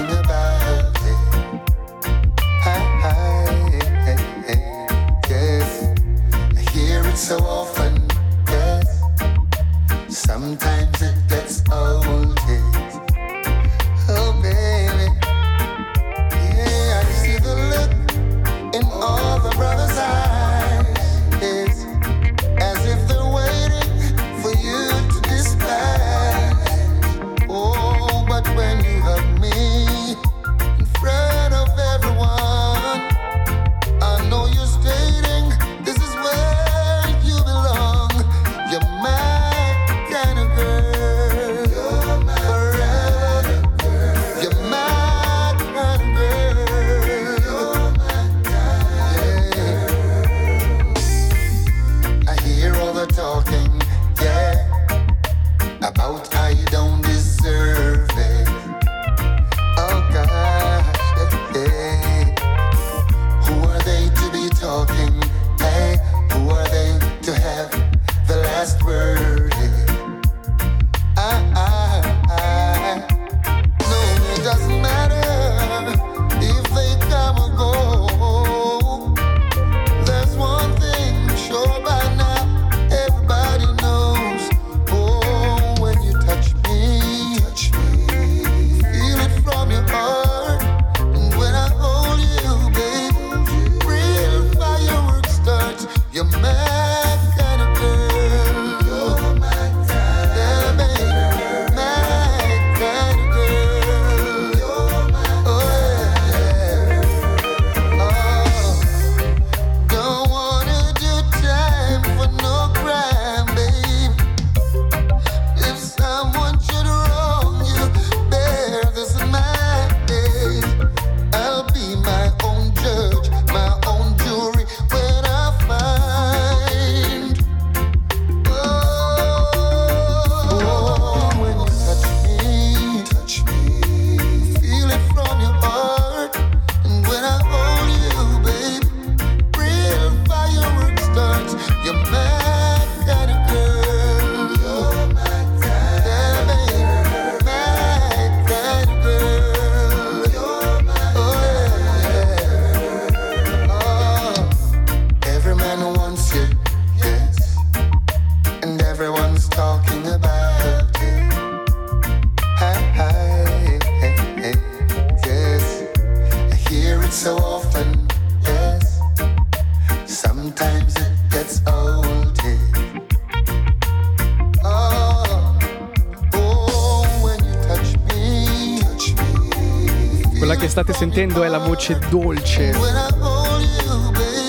che 180.64 180.70
state 180.70 180.94
sentendo 180.94 181.44
è 181.44 181.50
la 181.50 181.58
voce 181.58 182.00
dolce 182.10 182.74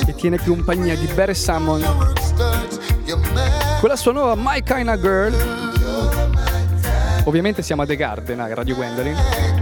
che 0.04 0.14
tiene 0.14 0.38
compagnia 0.38 0.94
di 0.94 1.06
Barry 1.12 1.35
Salmon 1.35 1.83
con 3.80 3.88
la 3.88 3.97
sua 3.97 4.12
nuova 4.12 4.35
My 4.37 4.62
Kinda 4.62 4.97
Girl. 4.97 5.35
Ovviamente 7.25 7.62
siamo 7.62 7.83
a 7.83 7.87
The 7.87 7.97
Garden, 7.97 8.38
a 8.38 8.54
Radio 8.54 8.76
Gwendolyn. 8.76 9.53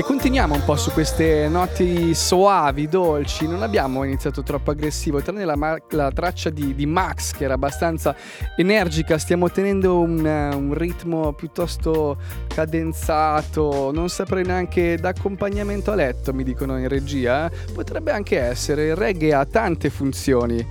E 0.00 0.02
continuiamo 0.02 0.54
un 0.54 0.64
po' 0.64 0.76
su 0.76 0.92
queste 0.92 1.46
noti 1.48 2.14
soavi, 2.14 2.88
dolci. 2.88 3.46
Non 3.46 3.62
abbiamo 3.62 4.02
iniziato 4.02 4.42
troppo 4.42 4.70
aggressivo, 4.70 5.20
tranne 5.20 5.44
la, 5.44 5.56
ma- 5.56 5.76
la 5.90 6.10
traccia 6.10 6.48
di, 6.48 6.74
di 6.74 6.86
Max 6.86 7.32
che 7.32 7.44
era 7.44 7.52
abbastanza 7.52 8.16
energica. 8.56 9.18
Stiamo 9.18 9.50
tenendo 9.50 10.00
un, 10.00 10.24
un 10.24 10.72
ritmo 10.72 11.34
piuttosto 11.34 12.16
cadenzato. 12.46 13.90
Non 13.92 14.08
saprei 14.08 14.42
neanche 14.42 14.96
d'accompagnamento 14.96 15.92
a 15.92 15.96
letto, 15.96 16.32
mi 16.32 16.44
dicono 16.44 16.78
in 16.78 16.88
regia. 16.88 17.50
eh. 17.50 17.70
Potrebbe 17.70 18.10
anche 18.10 18.40
essere. 18.40 18.86
Il 18.86 18.96
reggae 18.96 19.34
ha 19.34 19.44
tante 19.44 19.90
funzioni. 19.90 20.66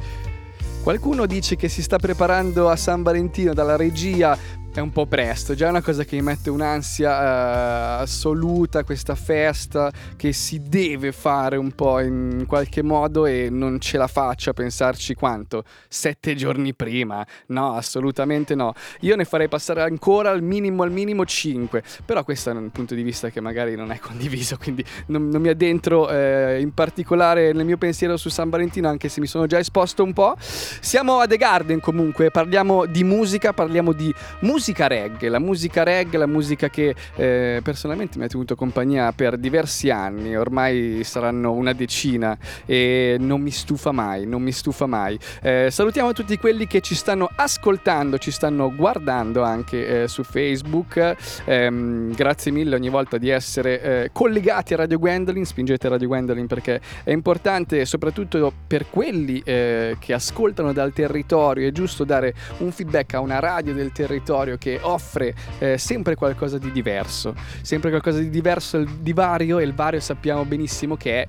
Qualcuno 0.82 1.28
dice 1.28 1.56
che 1.56 1.68
si 1.68 1.84
sta 1.84 1.98
preparando 1.98 2.68
a 2.68 2.76
San 2.76 3.04
Valentino 3.04 3.54
dalla 3.54 3.76
regia. 3.76 4.36
È 4.80 4.82
un 4.82 4.94
po' 4.94 5.08
presto, 5.08 5.56
già 5.56 5.68
è 5.68 5.70
una 5.72 5.82
cosa 5.82 6.06
che 6.06 6.16
mi 6.16 6.22
mette 6.22 6.50
un'ansia 6.50 7.12
eh, 7.12 8.02
assoluta, 8.04 8.86
questa 8.86 9.14
festa 9.14 9.92
che 10.16 10.32
si 10.32 10.62
deve 10.70 11.12
fare 11.12 11.58
un 11.58 11.74
po' 11.74 12.00
in 12.00 12.46
qualche 12.48 12.82
modo 12.82 13.26
e 13.26 13.50
non 13.52 13.82
ce 13.82 13.98
la 13.98 14.08
faccio 14.08 14.52
a 14.52 14.54
pensarci 14.54 15.16
quanto? 15.16 15.66
Sette 15.90 16.34
giorni 16.34 16.74
prima? 16.74 17.28
No, 17.48 17.74
assolutamente 17.74 18.56
no. 18.56 18.74
Io 19.02 19.18
ne 19.18 19.26
farei 19.26 19.50
passare 19.50 19.82
ancora 19.82 20.30
al 20.30 20.42
minimo, 20.42 20.84
al 20.84 20.92
minimo 20.92 21.26
cinque, 21.26 21.84
però 22.06 22.24
questo 22.24 22.50
è 22.50 22.54
un 22.54 22.70
punto 22.70 22.96
di 22.96 23.04
vista 23.04 23.30
che 23.30 23.42
magari 23.42 23.76
non 23.76 23.92
è 23.92 24.00
condiviso, 24.00 24.56
quindi 24.56 24.86
non, 25.08 25.28
non 25.28 25.42
mi 25.42 25.50
addentro 25.50 26.10
eh, 26.10 26.62
in 26.62 26.74
particolare 26.74 27.52
nel 27.52 27.66
mio 27.66 27.78
pensiero 27.78 28.16
su 28.16 28.30
San 28.30 28.50
Valentino, 28.50 28.88
anche 28.88 29.10
se 29.10 29.20
mi 29.20 29.28
sono 29.28 29.46
già 29.46 29.60
esposto 29.60 30.04
un 30.04 30.14
po'. 30.14 30.38
Siamo 30.40 31.20
a 31.20 31.28
The 31.28 31.36
Garden 31.36 31.82
comunque, 31.82 32.32
parliamo 32.32 32.86
di 32.86 33.04
musica, 33.04 33.52
parliamo 33.52 33.92
di 33.92 34.16
musica 34.40 34.68
reggae, 34.74 35.30
la 35.30 35.40
musica 35.40 35.84
reggae, 35.84 36.18
la 36.18 36.28
musica 36.28 36.70
che 36.70 36.96
eh, 37.16 37.60
personalmente 37.64 38.18
mi 38.18 38.26
ha 38.26 38.28
tenuto 38.28 38.56
compagnia 38.56 39.12
per 39.12 39.38
diversi 39.38 39.90
anni, 39.90 40.36
ormai 40.36 41.02
saranno 41.04 41.52
una 41.54 41.74
decina 41.74 42.38
e 42.66 43.18
non 43.20 43.42
mi 43.42 43.52
stufa 43.52 43.92
mai, 43.92 44.26
non 44.26 44.42
mi 44.42 44.52
stufa 44.52 44.86
mai. 44.86 45.18
Eh, 45.42 45.70
salutiamo 45.72 46.14
tutti 46.14 46.38
quelli 46.38 46.68
che 46.68 46.82
ci 46.82 46.96
stanno 46.96 47.30
ascoltando, 47.36 48.18
ci 48.18 48.32
stanno 48.32 48.74
guardando 48.74 49.44
anche 49.44 50.04
eh, 50.04 50.08
su 50.08 50.24
Facebook, 50.24 51.16
Ehm, 51.46 52.14
grazie 52.14 52.52
mille 52.52 52.76
ogni 52.76 52.90
volta 52.90 53.18
di 53.18 53.30
essere 53.30 53.82
eh, 53.82 54.10
collegati 54.12 54.74
a 54.74 54.78
Radio 54.78 55.00
Gwendolyn, 55.00 55.46
spingete 55.46 55.88
Radio 55.88 56.08
Gwendolyn 56.08 56.48
perché 56.48 56.82
è 57.04 57.12
importante 57.12 57.86
soprattutto 57.86 58.52
per 58.68 58.90
quelli 58.90 59.42
eh, 59.44 59.98
che 60.00 60.14
ascoltano 60.14 60.74
dal 60.74 60.94
territorio, 60.94 61.68
è 61.68 61.72
giusto 61.72 62.04
dare 62.04 62.34
un 62.60 62.72
feedback 62.72 63.14
a 63.14 63.20
una 63.20 63.40
radio 63.40 63.74
del 63.74 63.92
territorio 63.92 64.49
che 64.58 64.80
offre 64.82 65.36
eh, 65.60 65.78
sempre 65.78 66.16
qualcosa 66.16 66.58
di 66.58 66.72
diverso, 66.72 67.36
sempre 67.62 67.90
qualcosa 67.90 68.20
di 68.20 68.30
diverso, 68.30 68.84
di 68.84 69.14
vario 69.14 69.60
e 69.60 69.64
il 69.64 69.74
vario 69.74 70.00
sappiamo 70.00 70.46
benissimo 70.46 70.96
che 70.96 71.22
è 71.22 71.28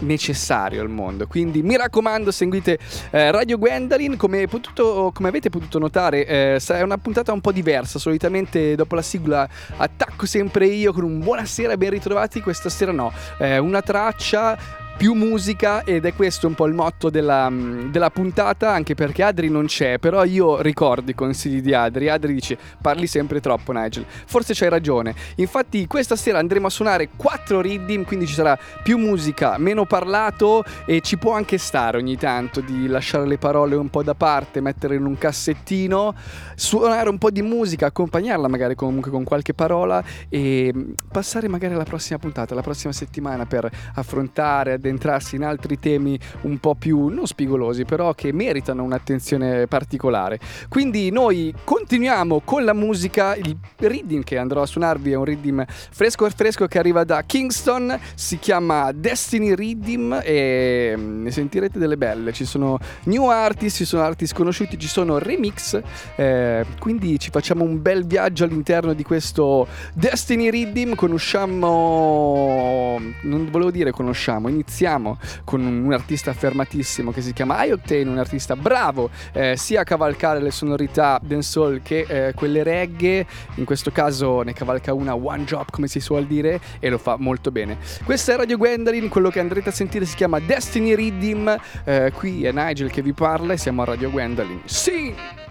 necessario 0.00 0.82
al 0.82 0.88
mondo. 0.88 1.26
Quindi 1.26 1.62
mi 1.62 1.76
raccomando, 1.76 2.30
seguite 2.30 2.78
eh, 3.10 3.30
Radio 3.30 3.58
Gwendolyn. 3.58 4.16
Come, 4.16 4.46
potuto- 4.46 5.10
come 5.14 5.28
avete 5.28 5.50
potuto 5.50 5.78
notare, 5.78 6.26
eh, 6.26 6.56
è 6.56 6.82
una 6.82 6.98
puntata 6.98 7.32
un 7.32 7.40
po' 7.40 7.52
diversa. 7.52 7.98
Solitamente 7.98 8.74
dopo 8.74 8.94
la 8.94 9.02
sigla 9.02 9.48
attacco 9.76 10.26
sempre 10.26 10.66
io 10.66 10.92
con 10.92 11.04
un 11.04 11.20
buonasera, 11.20 11.76
ben 11.76 11.90
ritrovati. 11.90 12.40
Questa 12.40 12.68
sera 12.68 12.92
no, 12.92 13.12
eh, 13.38 13.58
una 13.58 13.82
traccia. 13.82 14.84
Più 14.96 15.12
musica 15.12 15.84
ed 15.84 16.06
è 16.06 16.14
questo 16.14 16.46
un 16.46 16.54
po' 16.54 16.64
il 16.64 16.72
motto 16.72 17.10
della, 17.10 17.50
mm, 17.50 17.90
della 17.90 18.08
puntata, 18.08 18.72
anche 18.72 18.94
perché 18.94 19.22
Adri 19.22 19.50
non 19.50 19.66
c'è, 19.66 19.98
però 19.98 20.24
io 20.24 20.62
ricordo 20.62 21.10
i 21.10 21.14
consigli 21.14 21.60
di 21.60 21.74
Adri. 21.74 22.08
Adri 22.08 22.32
dice 22.32 22.56
parli 22.80 23.06
sempre 23.06 23.40
troppo 23.40 23.72
Nigel, 23.72 24.06
forse 24.06 24.54
c'hai 24.54 24.70
ragione. 24.70 25.14
Infatti 25.34 25.86
questa 25.86 26.16
sera 26.16 26.38
andremo 26.38 26.68
a 26.68 26.70
suonare 26.70 27.10
4 27.14 27.60
rhythm, 27.60 28.04
quindi 28.04 28.26
ci 28.26 28.32
sarà 28.32 28.58
più 28.82 28.96
musica, 28.96 29.58
meno 29.58 29.84
parlato 29.84 30.64
e 30.86 31.02
ci 31.02 31.18
può 31.18 31.32
anche 31.32 31.58
stare 31.58 31.98
ogni 31.98 32.16
tanto 32.16 32.62
di 32.62 32.86
lasciare 32.86 33.26
le 33.26 33.36
parole 33.36 33.74
un 33.74 33.90
po' 33.90 34.02
da 34.02 34.14
parte, 34.14 34.62
mettere 34.62 34.94
in 34.94 35.04
un 35.04 35.18
cassettino, 35.18 36.14
suonare 36.56 37.08
un 37.10 37.18
po' 37.18 37.30
di 37.30 37.42
musica, 37.42 37.86
accompagnarla 37.86 38.48
magari 38.48 38.74
comunque 38.74 39.10
con 39.10 39.22
qualche 39.22 39.54
parola 39.54 40.02
e 40.28 40.72
mm, 40.74 40.90
passare 41.12 41.48
magari 41.48 41.74
alla 41.74 41.84
prossima 41.84 42.18
puntata, 42.18 42.54
la 42.54 42.62
prossima 42.62 42.92
settimana 42.92 43.44
per 43.46 43.70
affrontare, 43.94 44.72
addentrarsi 44.72 45.36
in 45.36 45.44
altri 45.44 45.78
temi 45.78 46.18
un 46.42 46.58
po' 46.58 46.74
più 46.74 47.08
non 47.08 47.26
spigolosi, 47.26 47.84
però 47.84 48.14
che 48.14 48.32
meritano 48.32 48.82
un'attenzione 48.82 49.66
particolare. 49.66 50.40
Quindi 50.68 51.10
noi 51.10 51.54
continuiamo 51.62 52.40
con 52.44 52.64
la 52.64 52.72
musica, 52.72 53.36
il 53.36 53.56
reading 53.76 54.24
che 54.24 54.38
andrò 54.38 54.62
a 54.62 54.66
suonarvi 54.66 55.12
è 55.12 55.14
un 55.14 55.24
reading 55.24 55.64
fresco 55.68 56.24
e 56.26 56.30
fresco 56.30 56.66
che 56.66 56.78
arriva 56.78 57.04
da 57.04 57.22
Kingston, 57.22 57.98
si 58.14 58.38
chiama 58.38 58.92
Destiny 58.92 59.54
Reading 59.54 60.22
e 60.24 60.94
mm, 60.96 61.22
ne 61.24 61.30
sentirete 61.30 61.78
delle 61.78 61.98
belle, 61.98 62.32
ci 62.32 62.46
sono 62.46 62.78
new 63.04 63.26
artist, 63.26 63.76
ci 63.76 63.84
sono 63.84 64.02
artist 64.02 64.34
conosciuti, 64.34 64.78
ci 64.78 64.88
sono 64.88 65.18
remix, 65.18 65.80
eh, 66.16 66.45
quindi 66.78 67.18
ci 67.18 67.30
facciamo 67.30 67.64
un 67.64 67.82
bel 67.82 68.06
viaggio 68.06 68.44
all'interno 68.44 68.92
di 68.92 69.02
questo 69.02 69.66
Destiny 69.92 70.50
Reading, 70.50 70.94
conosciamo, 70.94 73.00
non 73.22 73.48
volevo 73.50 73.70
dire 73.70 73.90
conosciamo, 73.90 74.48
iniziamo 74.48 75.18
con 75.44 75.64
un, 75.64 75.84
un 75.84 75.92
artista 75.92 76.30
affermatissimo 76.30 77.12
che 77.12 77.20
si 77.20 77.32
chiama 77.32 77.62
Ioctane, 77.64 78.08
un 78.08 78.18
artista 78.18 78.56
bravo 78.56 79.10
eh, 79.32 79.56
sia 79.56 79.82
a 79.82 79.84
cavalcare 79.84 80.40
le 80.40 80.50
sonorità 80.50 81.20
dancehall 81.22 81.82
che 81.82 82.06
eh, 82.08 82.32
quelle 82.34 82.62
reggae, 82.62 83.26
in 83.54 83.64
questo 83.64 83.90
caso 83.90 84.42
ne 84.42 84.52
cavalca 84.52 84.92
una 84.92 85.14
one 85.14 85.44
job 85.44 85.66
come 85.70 85.88
si 85.88 86.00
suol 86.00 86.26
dire 86.26 86.60
e 86.78 86.88
lo 86.88 86.98
fa 86.98 87.16
molto 87.18 87.50
bene. 87.50 87.78
Questa 88.04 88.32
è 88.32 88.36
Radio 88.36 88.56
Gwendolyn, 88.56 89.08
quello 89.08 89.30
che 89.30 89.40
andrete 89.40 89.68
a 89.68 89.72
sentire 89.72 90.04
si 90.04 90.16
chiama 90.16 90.40
Destiny 90.40 90.94
Redeem, 90.94 91.56
eh, 91.84 92.12
qui 92.14 92.44
è 92.44 92.52
Nigel 92.52 92.90
che 92.90 93.02
vi 93.02 93.12
parla 93.12 93.52
e 93.52 93.56
siamo 93.56 93.82
a 93.82 93.86
Radio 93.86 94.10
Gwendolyn. 94.10 94.62
Sì! 94.64 95.45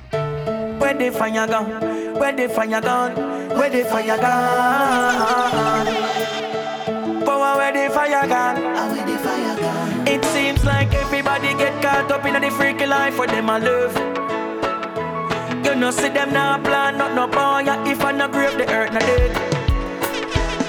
Where 0.85 0.93
the 0.93 1.09
fire 1.09 1.47
gone? 1.47 2.13
Where 2.13 2.31
the 2.31 2.47
fire 2.47 2.79
gone? 2.79 3.15
Where 3.57 3.71
the 3.71 3.83
fire 3.85 4.17
gone? 4.19 5.87
Power 7.25 7.57
where 7.57 7.73
the 7.73 7.89
fire 7.91 8.27
gone? 8.27 8.61
Where 8.61 9.03
the 9.03 9.17
fire 9.17 9.57
gone? 9.57 10.07
It 10.07 10.23
seems 10.25 10.63
like 10.63 10.93
everybody 10.93 11.55
get 11.55 11.81
caught 11.81 12.11
up 12.11 12.23
in 12.25 12.39
the 12.39 12.51
freaky 12.51 12.85
life 12.85 13.15
for 13.15 13.25
them 13.25 13.49
I 13.49 13.57
love. 13.57 13.95
You 15.65 15.73
know 15.73 15.89
see 15.89 16.09
them 16.09 16.31
now 16.31 16.61
plan 16.61 16.99
not 16.99 17.15
no 17.15 17.25
boy 17.25 17.63
if 17.89 18.03
I 18.05 18.11
no 18.11 18.27
grave 18.27 18.55
the 18.55 18.71
earth 18.71 18.93
no 18.93 18.99
dead. 18.99 19.35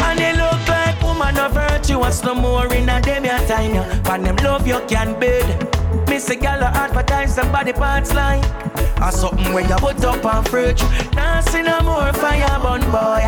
And 0.00 0.18
they 0.18 0.32
look 0.32 0.66
like 0.66 0.98
woman 1.02 1.36
of 1.36 1.52
virtuous 1.52 2.22
no 2.24 2.34
more 2.34 2.72
in 2.72 2.88
a 2.88 3.02
them 3.02 3.26
your 3.26 3.36
time 3.46 3.74
yeah. 3.74 4.02
For 4.04 4.16
them 4.16 4.36
love 4.36 4.66
you 4.66 4.80
can 4.88 5.20
bed. 5.20 5.75
Miss 6.16 6.30
a 6.30 6.36
gal 6.36 6.64
advertise 6.64 7.34
some 7.34 7.52
body 7.52 7.74
parts 7.74 8.14
like 8.14 8.42
Or 9.02 9.12
something 9.12 9.52
where 9.52 9.68
you 9.68 9.76
put 9.76 10.02
up 10.02 10.24
on 10.24 10.44
fridge 10.44 10.80
Now 11.14 11.42
see 11.42 11.60
no 11.60 11.78
more 11.82 12.10
fire 12.14 12.58
burn 12.58 12.80
boy 12.90 13.20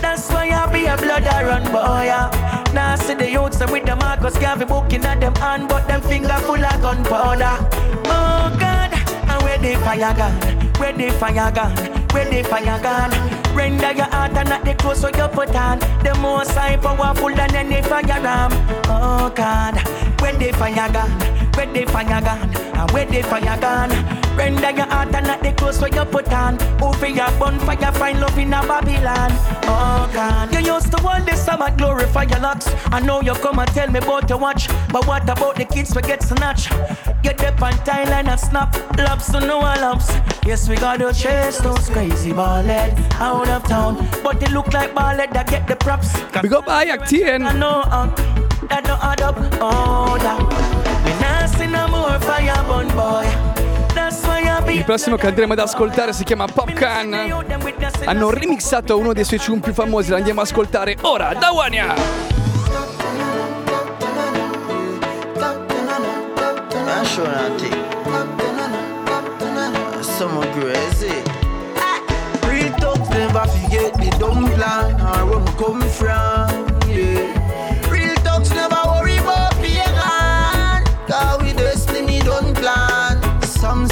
That's 0.00 0.30
why 0.30 0.48
I 0.50 0.72
be 0.72 0.86
a 0.86 0.96
blood 0.96 1.24
I 1.24 1.42
run 1.42 1.64
boy 1.72 2.06
Now 2.72 2.94
see 2.94 3.14
the 3.14 3.28
youths 3.28 3.56
them 3.58 3.72
with 3.72 3.84
the 3.84 3.96
Marcus 3.96 4.38
Garvey 4.38 4.64
booking 4.64 5.04
at 5.04 5.18
them 5.18 5.34
hand 5.34 5.68
But 5.68 5.88
them 5.88 6.02
finger 6.02 6.38
full 6.46 6.64
of 6.64 6.80
gunpowder 6.80 7.56
Oh 8.06 8.56
God, 8.60 8.92
and 8.92 9.42
where 9.42 9.58
the 9.58 9.74
fire 9.80 10.14
gone? 10.14 10.70
Where 10.78 10.92
the 10.92 11.10
fire 11.18 11.50
gone? 11.50 11.76
Where 12.12 12.30
the 12.30 12.48
fire 12.48 12.80
gone? 12.80 13.39
Render 13.54 13.92
your 13.92 14.06
heart 14.06 14.32
and 14.32 14.48
not 14.48 14.64
the 14.64 14.74
clothes 14.74 15.02
what 15.02 15.16
you 15.16 15.28
put 15.28 15.54
on 15.54 15.78
The 16.02 16.14
most 16.20 16.52
high 16.52 16.76
powerful 16.76 17.34
than 17.34 17.54
any 17.54 17.82
fire 17.82 18.22
ram 18.22 18.52
Oh 18.86 19.32
God, 19.34 19.76
where 20.20 20.32
the 20.32 20.52
fire 20.52 20.90
gone? 20.92 21.10
Where 21.54 21.66
the 21.66 21.84
fire 21.90 22.20
gone? 22.20 22.69
And 22.80 22.90
where 22.92 23.04
the 23.04 23.20
fire 23.20 23.60
gone? 23.60 23.90
Render 24.38 24.70
your 24.70 24.86
heart 24.86 25.14
and 25.14 25.26
not 25.26 25.42
the 25.42 25.52
clothes 25.52 25.82
what 25.82 25.94
you 25.94 26.02
put 26.06 26.32
on 26.32 26.54
Over 26.82 27.08
your 27.08 27.30
bonfire, 27.32 27.92
find 27.92 28.20
love 28.20 28.38
in 28.38 28.54
a 28.54 28.62
Babylon 28.62 29.32
Oh 29.64 30.10
God 30.14 30.50
You 30.54 30.72
used 30.72 30.90
to 30.92 31.02
want 31.04 31.26
this 31.26 31.44
summer 31.44 31.70
glorify 31.76 32.22
your 32.22 32.38
locks 32.38 32.72
I 32.86 33.00
know 33.00 33.20
you 33.20 33.34
come 33.34 33.58
and 33.58 33.70
tell 33.72 33.90
me 33.90 33.98
about 33.98 34.30
your 34.30 34.38
watch 34.38 34.68
But 34.90 35.06
what 35.06 35.28
about 35.28 35.56
the 35.56 35.66
kids 35.66 35.94
we 35.94 36.00
get 36.00 36.22
snatch? 36.22 36.70
Get 37.22 37.44
up 37.44 37.60
on 37.60 37.74
Thailand 37.84 38.28
and 38.28 38.40
snap 38.40 38.74
Loves 38.96 39.30
to 39.32 39.40
no 39.40 39.58
loves 39.58 40.10
Yes, 40.46 40.66
we 40.66 40.76
gotta 40.76 41.12
chase 41.12 41.58
those 41.58 41.90
crazy 41.90 42.30
ballhead 42.30 42.98
out 43.20 43.46
of 43.48 43.62
town 43.64 44.08
But 44.24 44.40
they 44.40 44.46
look 44.46 44.72
like 44.72 44.94
ballhead 44.94 45.34
that 45.34 45.50
get 45.50 45.68
the 45.68 45.76
props 45.76 46.18
Big 46.40 46.54
up 46.54 46.64
Ayak 46.64 47.00
TN! 47.00 47.46
I 47.46 47.52
know 47.58 47.82
uh, 47.84 48.06
that 48.68 48.84
don't 48.84 49.02
add 49.02 49.20
up. 49.20 49.36
Oh, 49.60 50.16
that. 50.18 50.79
Il 54.66 54.84
prossimo 54.84 55.16
che 55.16 55.26
andremo 55.26 55.52
ad 55.52 55.58
ascoltare 55.58 56.12
si 56.12 56.24
chiama 56.24 56.46
Popcan. 56.46 57.12
Hanno 58.04 58.30
remixato 58.30 58.98
uno 58.98 59.12
dei 59.12 59.24
suoi 59.24 59.38
tune 59.38 59.60
più 59.60 59.72
famosi, 59.72 60.10
lo 60.10 60.16
andiamo 60.16 60.40
ad 60.40 60.46
ascoltare 60.46 60.96
ora 61.02 61.34
da 61.34 61.50
Wania. 61.52 61.94
Real 72.48 72.74
talks 72.78 73.08
never 73.10 73.46
forget 73.46 73.94
the 73.94 74.10
dumb 74.18 74.46
plan 74.54 74.96
where 75.28 75.38
we 75.38 75.50
come 75.56 75.80
from. 75.82 76.49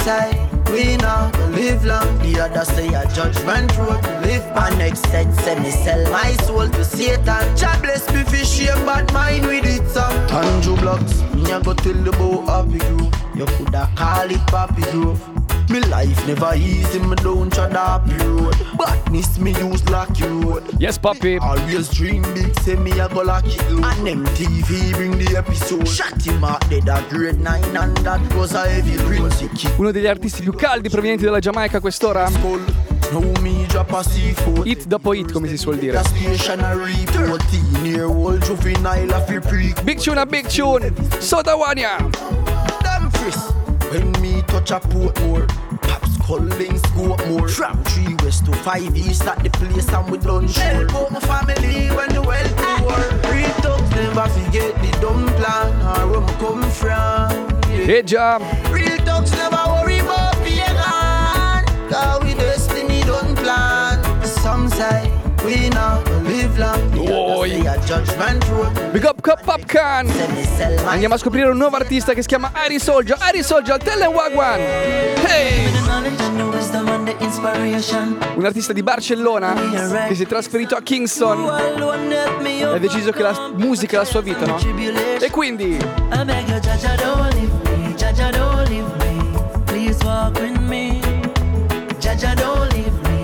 Say 0.09 0.31
we 0.71 0.97
not 0.97 1.37
live 1.51 1.85
long. 1.85 2.17
The 2.23 2.39
others 2.41 2.69
say 2.69 2.87
a 2.87 3.05
judgment 3.13 3.77
road 3.77 4.01
to 4.01 4.19
live. 4.21 4.43
My 4.55 4.71
next 4.75 5.01
set 5.11 5.31
say 5.35 5.59
me 5.59 5.69
sell 5.69 6.01
my 6.09 6.31
soul 6.45 6.67
to 6.67 6.83
Satan. 6.83 7.43
God 7.61 7.81
bless 7.83 8.11
me 8.11 8.23
for 8.23 8.43
shame, 8.43 8.85
but 8.87 9.13
mine 9.13 9.45
with 9.45 9.67
it 9.67 9.87
some. 9.87 10.11
Tanju 10.27 10.79
blocks, 10.81 11.21
me 11.35 11.51
a 11.51 11.61
go 11.61 11.75
tell 11.75 11.93
the 11.93 12.11
boy 12.13 12.41
happy 12.47 12.79
grove. 12.79 13.13
You 13.35 13.45
coulda 13.45 13.87
call 13.95 14.31
it 14.31 14.47
Pappy 14.47 14.81
Grove. 14.89 15.38
Me 15.69 15.79
life 15.81 16.25
never 16.25 16.55
easy, 16.55 16.97
me 16.99 17.15
don't 17.17 17.53
try 17.53 17.67
that 17.67 18.01
road. 18.23 18.55
Badness 18.75 19.37
me 19.37 19.51
use 19.51 19.87
lucky 19.89 20.23
road. 20.23 20.63
Yes, 20.79 20.97
Poppy. 20.97 21.37
Always 21.37 21.89
dream 21.89 22.23
big, 22.33 22.59
say 22.61 22.75
me 22.75 22.91
a 22.99 23.07
go 23.07 23.21
lucky 23.21 23.59
low. 23.69 23.87
And 23.87 24.25
MTV 24.25 24.95
bring 24.95 25.17
the 25.19 25.37
episode. 25.37 25.87
Shot 25.87 26.19
him 26.25 26.43
out 26.43 26.67
dead 26.69 26.89
at 26.89 27.07
grade 27.09 27.39
9 27.39 27.77
and 27.77 27.97
that 27.97 28.33
was 28.33 28.53
a 28.53 28.67
heavy 28.67 28.97
load. 28.97 29.31
Uno 29.77 29.91
degli 29.91 30.07
artisti 30.07 30.41
più 30.41 30.53
caldi 30.53 30.89
provenienti 30.89 31.25
dalla 31.25 31.39
Giamaica 31.39 31.77
a 31.77 31.81
quest'ora. 31.81 32.27
Hit 34.63 34.85
dopo 34.85 35.13
hit, 35.13 35.31
come 35.31 35.47
si 35.47 35.57
suol 35.57 35.77
dire. 35.77 36.01
The 36.01 36.07
stationary 36.07 37.05
14 37.13 37.85
year 37.85 38.05
old 38.05 38.43
juvenile 38.43 39.13
a 39.13 39.21
fi 39.21 39.39
pre. 39.39 39.73
Big 39.83 39.99
tune 39.99 40.19
a 40.19 40.25
big 40.25 40.47
tune. 40.47 40.91
Soda 41.19 41.55
touch 44.49 44.71
a 44.71 44.79
port 44.79 45.19
more. 45.21 45.45
Pops 45.81 46.17
calling 46.25 46.77
scope 46.77 47.25
more. 47.27 47.47
From 47.47 47.83
3 47.83 48.15
west 48.23 48.45
to 48.45 48.53
5 48.53 48.95
east 48.97 49.25
at 49.25 49.43
the 49.43 49.49
place 49.49 49.87
and 49.89 50.09
we 50.09 50.17
done 50.17 50.47
sure. 50.47 50.63
Help 50.63 50.95
out 50.95 51.11
my 51.11 51.19
family 51.19 51.89
when 51.95 52.09
the 52.13 52.21
well 52.21 52.49
ah. 52.57 52.77
poor. 52.81 53.31
Real 53.33 53.49
thugs 53.63 53.89
never 53.95 54.27
forget 54.29 54.73
the 54.81 54.91
dumb 55.01 55.27
plan 55.37 55.69
or 55.91 56.07
where 56.11 56.21
me 56.21 56.33
come 56.39 56.63
from. 56.71 57.29
Yeah. 57.69 57.97
E 57.97 58.03
già. 58.03 58.39
Real 58.71 58.97
talks 59.05 59.31
never 59.31 59.63
worry 59.73 59.99
about 59.99 60.35
pagan. 60.43 61.63
Cause 61.89 62.23
we 62.23 62.33
destiny 62.33 63.01
don't 63.03 63.35
plan. 63.35 63.97
Some 64.25 64.69
say 64.69 65.11
we 65.45 65.69
Big 67.89 69.03
up 69.03 69.19
Cup 69.19 69.43
me 69.47 69.63
my 69.65 70.77
Andiamo 70.85 71.15
a 71.15 71.17
scoprire 71.17 71.49
un 71.49 71.57
nuovo 71.57 71.75
artista 71.75 72.13
che 72.13 72.21
si 72.21 72.27
chiama 72.27 72.51
Ari 72.53 72.77
Soldier. 72.79 73.17
Ari 73.19 73.41
Soldier, 73.41 73.79
tell 73.79 74.03
wagwan. 74.13 74.59
Hey! 74.59 75.65
Un 78.35 78.45
artista 78.45 78.73
di 78.73 78.83
Barcellona 78.83 79.55
che 80.07 80.13
si 80.13 80.21
è 80.21 80.27
trasferito 80.27 80.75
a 80.75 80.83
Kingston 80.83 81.49
e 82.51 82.63
ha 82.63 82.77
deciso 82.77 83.09
che 83.09 83.23
la 83.23 83.49
musica 83.55 83.95
è 83.95 83.97
la 83.97 84.05
sua 84.05 84.21
vita, 84.21 84.45
no? 84.45 84.59
E 85.19 85.31
quindi 85.31 85.79
I 86.11 86.25
beg 86.25 86.47
you, 86.47 86.59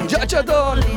Jaja, 0.07 0.43
don't 0.43 0.77
leave 0.77 0.94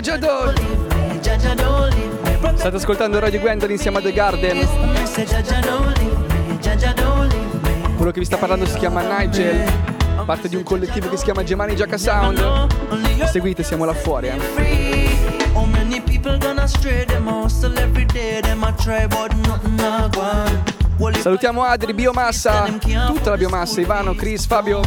Me. 0.00 0.08
Protect 2.38 2.56
State 2.56 2.76
ascoltando 2.76 3.18
Radio 3.18 3.38
Gwendolyn 3.38 3.74
insieme 3.74 3.98
a 3.98 4.00
The 4.00 4.12
Garden. 4.12 4.66
Quello 7.96 8.10
che 8.10 8.18
vi 8.18 8.24
sta 8.24 8.38
parlando 8.38 8.64
si 8.64 8.78
chiama 8.78 9.02
Nigel, 9.02 9.70
parte 10.24 10.48
di 10.48 10.56
un 10.56 10.62
collettivo 10.62 11.10
che 11.10 11.18
si 11.18 11.24
chiama 11.24 11.42
Gemani 11.42 11.76
Giacca 11.76 11.98
Sound. 11.98 12.68
Seguite, 13.30 13.62
siamo 13.62 13.84
là 13.84 13.92
fuori. 13.92 14.28
Eh. 14.28 14.38
free. 14.38 15.10
How 15.52 15.66
many 15.66 16.00
people 16.00 16.38
gonna 16.38 16.66
stray 16.66 17.04
them 17.04 17.26
hustle 17.26 17.78
every 17.78 18.06
day? 18.06 18.40
Them 18.40 18.64
a 18.64 18.72
try 18.72 19.06
but 19.06 19.34
nothing 19.46 19.78
a 19.80 20.08
go 20.10 20.20
on. 20.22 20.62
Well, 20.96 21.14
if 21.14 21.20
Salutiamo 21.20 21.62
Adri, 21.62 21.92
Biomassa, 21.92 22.64
tutta 23.06 23.30
la 23.30 23.36
biomassa, 23.36 23.80
Ivano, 23.82 24.14
Chris, 24.14 24.46
Fabio. 24.46 24.80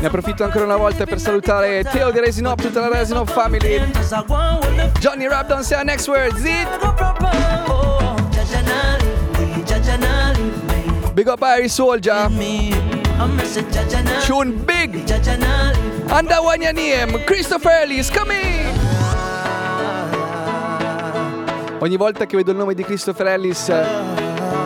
Ne 0.00 0.06
approfitto 0.06 0.44
ancora 0.44 0.64
una 0.64 0.76
volta 0.76 1.04
per 1.06 1.18
salutare 1.18 1.82
Teo 1.82 2.12
di 2.12 2.20
Resinop, 2.20 2.60
tutta 2.60 2.80
la 2.88 3.04
family. 3.24 3.78
Want 4.28 4.64
with 4.64 4.76
the 4.76 5.00
Johnny 5.00 5.26
Rabdon, 5.26 5.62
say 5.64 5.76
our 5.76 5.84
next 5.84 6.06
words. 6.06 6.44
It. 6.44 6.68
go 6.80 6.92
proper. 6.94 7.28
Jaja 8.30 8.62
na 8.62 8.96
leave 9.00 9.56
me, 9.56 9.62
Jaja 9.64 9.98
na 9.98 10.32
leave 10.36 10.62
me. 10.66 11.10
Big 11.14 11.26
up 11.26 11.42
Iris 11.42 11.74
Soldier. 11.74 12.28
Say 13.42 13.64
Tune 14.24 14.52
big. 14.64 15.04
Andawanya 16.08 16.72
Niem, 16.72 17.24
Christopher 17.24 17.82
Ellis, 17.82 18.10
come 18.10 18.34
in. 18.34 18.66
Ogni 21.80 21.96
volta 21.96 22.24
che 22.26 22.36
vedo 22.36 22.52
il 22.52 22.56
nome 22.56 22.74
di 22.74 22.84
Christopher 22.84 23.26
Ellis, 23.26 23.68
eh, 23.68 23.84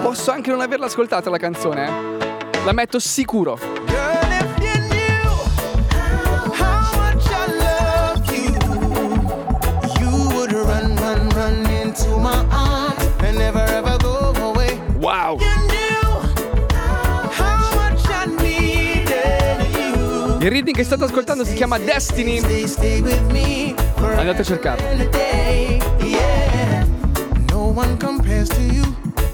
posso 0.03 0.31
anche 0.31 0.51
non 0.51 0.61
averla 0.61 0.87
ascoltata 0.87 1.31
la 1.31 1.39
canzone. 1.39 1.87
eh. 1.87 2.12
La 2.65 2.73
metto 2.73 3.01
sicuro. 3.01 3.59
Wow. 15.01 15.39
Il 20.39 20.51
reading 20.51 20.77
che 20.77 20.85
state 20.85 21.05
ascoltando 21.05 21.45
si 21.45 21.55
chiama 21.55 21.79
Destiny. 21.79 22.39
Andate 22.39 24.41
a 24.41 24.45
cercarlo. 24.45 24.87
No 27.51 27.73
one 27.75 27.97
compares 27.97 28.49
to 28.49 28.61
you. 28.61 28.85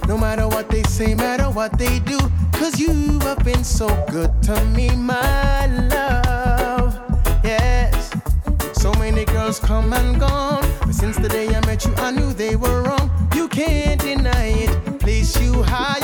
No 0.07 0.17
matter 0.17 0.47
what 0.47 0.69
they 0.69 0.83
say, 0.85 1.15
matter 1.15 1.51
what 1.51 1.77
they 1.77 2.01
do. 2.01 2.17
Cause 2.59 2.81
you 2.81 3.21
have 3.21 3.45
been 3.45 3.63
so 3.63 3.87
good 4.11 4.43
to 4.43 4.65
me, 4.77 4.91
my 4.97 5.67
love. 5.95 6.99
Yes. 7.45 8.13
So 8.73 8.93
many 8.95 9.25
girls 9.25 9.61
come 9.61 9.93
and 9.93 10.19
gone. 10.19 10.65
But 10.81 10.93
since 10.95 11.17
the 11.17 11.29
day 11.29 11.55
I 11.55 11.65
met 11.67 11.85
you, 11.85 11.95
I 11.99 12.11
knew 12.11 12.33
they 12.33 12.57
were 12.57 12.83
wrong. 12.83 13.11
You 13.35 13.47
can't 13.49 14.01
deny 14.01 14.49
it. 14.67 14.99
Place 14.99 15.41
you 15.41 15.63
high 15.63 16.01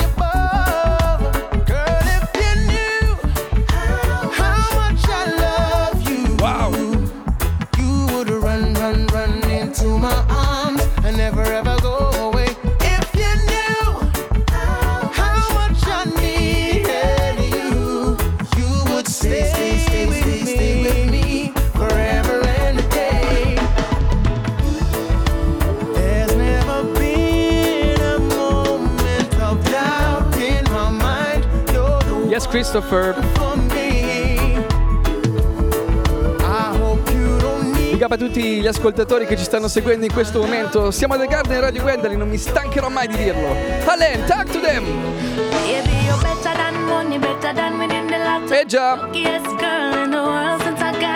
Yes, 32.35 32.47
Christopher. 32.47 33.15
Big 37.91 38.01
up 38.01 38.11
a 38.11 38.17
tutti 38.17 38.59
gli 38.59 38.67
ascoltatori 38.67 39.25
che 39.25 39.37
ci 39.37 39.45
stanno 39.45 39.69
seguendo 39.69 40.05
in 40.05 40.11
questo 40.11 40.41
momento. 40.41 40.91
Siamo 40.91 41.17
The 41.17 41.27
Garden 41.27 41.61
Radio 41.61 41.81
Gwendolyn, 41.81 42.17
non 42.17 42.27
mi 42.27 42.37
stancherò 42.37 42.89
mai 42.89 43.07
di 43.07 43.15
dirlo. 43.15 43.55
Alen, 43.85 44.25
talk 44.25 44.49
to 44.51 44.59
them! 44.59 45.94
Lotto. 46.85 48.53
Eh 48.53 48.65
già, 48.65 49.07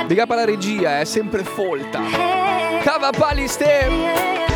big 0.08 0.20
up 0.20 0.32
alla 0.32 0.46
regia, 0.46 1.00
è 1.00 1.06
sempre 1.06 1.44
folta. 1.44 2.02
Cava 2.84 3.12
pali 3.12 3.48
stem! 3.48 3.92
yeah. 3.92 4.48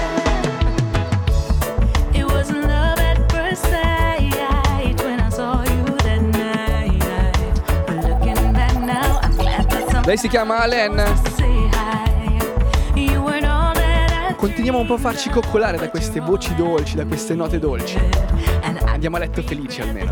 It 2.14 2.24
was 2.24 2.50
love 2.52 3.00
at 3.00 3.32
first 3.32 3.64
sight 3.64 5.02
when 5.04 5.20
I 5.20 5.30
saw 5.30 5.62
you 5.64 5.84
that 6.04 6.22
night. 6.22 7.04
But 7.86 8.04
looking 8.06 8.54
back 8.54 8.76
now, 8.76 9.20
I'm 9.22 9.36
glad 9.36 9.70
that 9.70 9.84
somebody 9.86 10.08
Lei 10.08 10.18
si 10.18 10.28
chiama 10.28 10.62
Alen. 10.62 11.04
Continuiamo 14.36 14.80
un 14.80 14.86
po' 14.86 14.96
a 14.96 14.98
farci 14.98 15.30
coccolare 15.30 15.78
da 15.78 15.90
queste 15.90 16.20
voci 16.20 16.54
dolci, 16.56 16.96
da 16.96 17.06
queste 17.06 17.34
note 17.34 17.60
dolci. 17.60 17.98
Andiamo 18.86 19.16
a 19.16 19.20
letto 19.20 19.42
felici 19.42 19.82
almeno. 19.82 20.12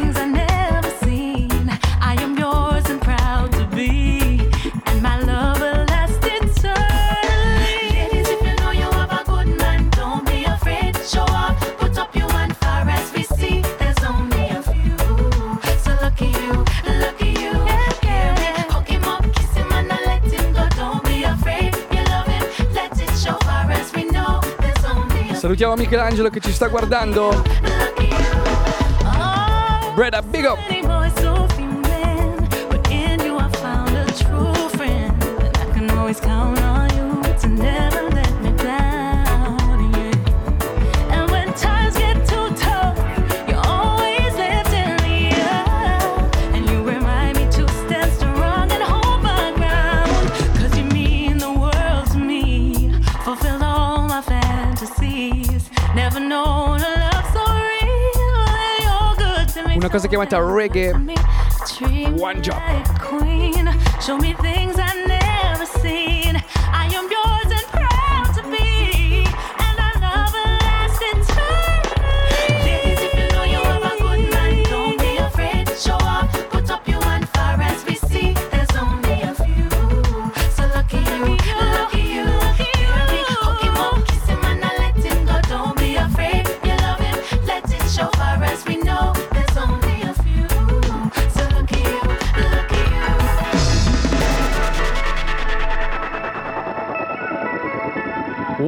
Michelangelo 25.75 26.29
che 26.29 26.39
ci 26.39 26.51
sta 26.51 26.67
guardando. 26.67 27.43
Breda, 29.95 30.21
big 30.21 30.45
up! 30.45 30.80
Una 59.81 59.89
cosa 59.89 60.07
chiamata 60.07 60.37
reggae 60.37 60.91
One 62.19 62.39
job. 62.39 62.61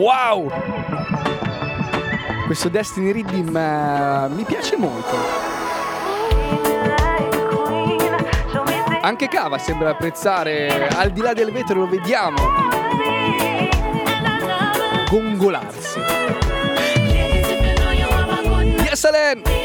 Wow! 0.03 0.51
Questo 2.45 2.67
Destiny 2.67 3.13
Rhythm 3.13 3.55
eh, 3.55 4.27
mi 4.31 4.43
piace 4.43 4.75
molto. 4.75 5.15
Anche 8.99 9.29
Cava 9.29 9.57
sembra 9.57 9.91
apprezzare, 9.91 10.89
al 10.89 11.11
di 11.11 11.21
là 11.21 11.31
del 11.31 11.53
vetro 11.53 11.79
lo 11.79 11.87
vediamo 11.87 12.35
gongolarsi. 15.09 15.99
Yes, 18.83 19.05
Alen! 19.05 19.62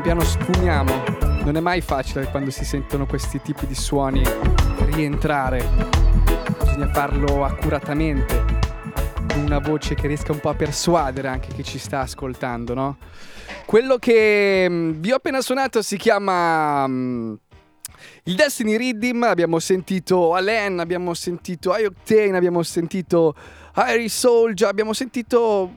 piano 0.00 0.20
spumiamo. 0.22 1.04
Non 1.44 1.56
è 1.56 1.60
mai 1.60 1.80
facile 1.80 2.26
quando 2.26 2.50
si 2.50 2.64
sentono 2.64 3.06
questi 3.06 3.40
tipi 3.40 3.66
di 3.66 3.74
suoni 3.74 4.22
rientrare. 4.90 5.66
Bisogna 6.62 6.88
farlo 6.92 7.44
accuratamente. 7.44 8.44
Con 9.28 9.40
una 9.40 9.58
voce 9.58 9.94
che 9.94 10.06
riesca 10.06 10.32
un 10.32 10.40
po' 10.40 10.50
a 10.50 10.54
persuadere 10.54 11.28
anche 11.28 11.48
chi 11.54 11.64
ci 11.64 11.78
sta 11.78 12.00
ascoltando, 12.00 12.74
no? 12.74 12.96
Quello 13.66 13.98
che 13.98 14.66
mm, 14.68 14.90
vi 14.92 15.12
ho 15.12 15.16
appena 15.16 15.40
suonato 15.40 15.82
si 15.82 15.96
chiama. 15.96 16.86
mm, 16.86 17.34
il 18.24 18.34
Destiny 18.34 18.76
Rhythm, 18.76 19.22
abbiamo 19.24 19.58
sentito 19.58 20.34
Alen, 20.34 20.78
abbiamo 20.78 21.14
sentito 21.14 21.76
Ioctane, 21.76 22.36
abbiamo 22.36 22.62
sentito 22.62 23.34
Iris 23.86 24.18
Soldier, 24.18 24.68
abbiamo 24.68 24.92
sentito 24.92 25.72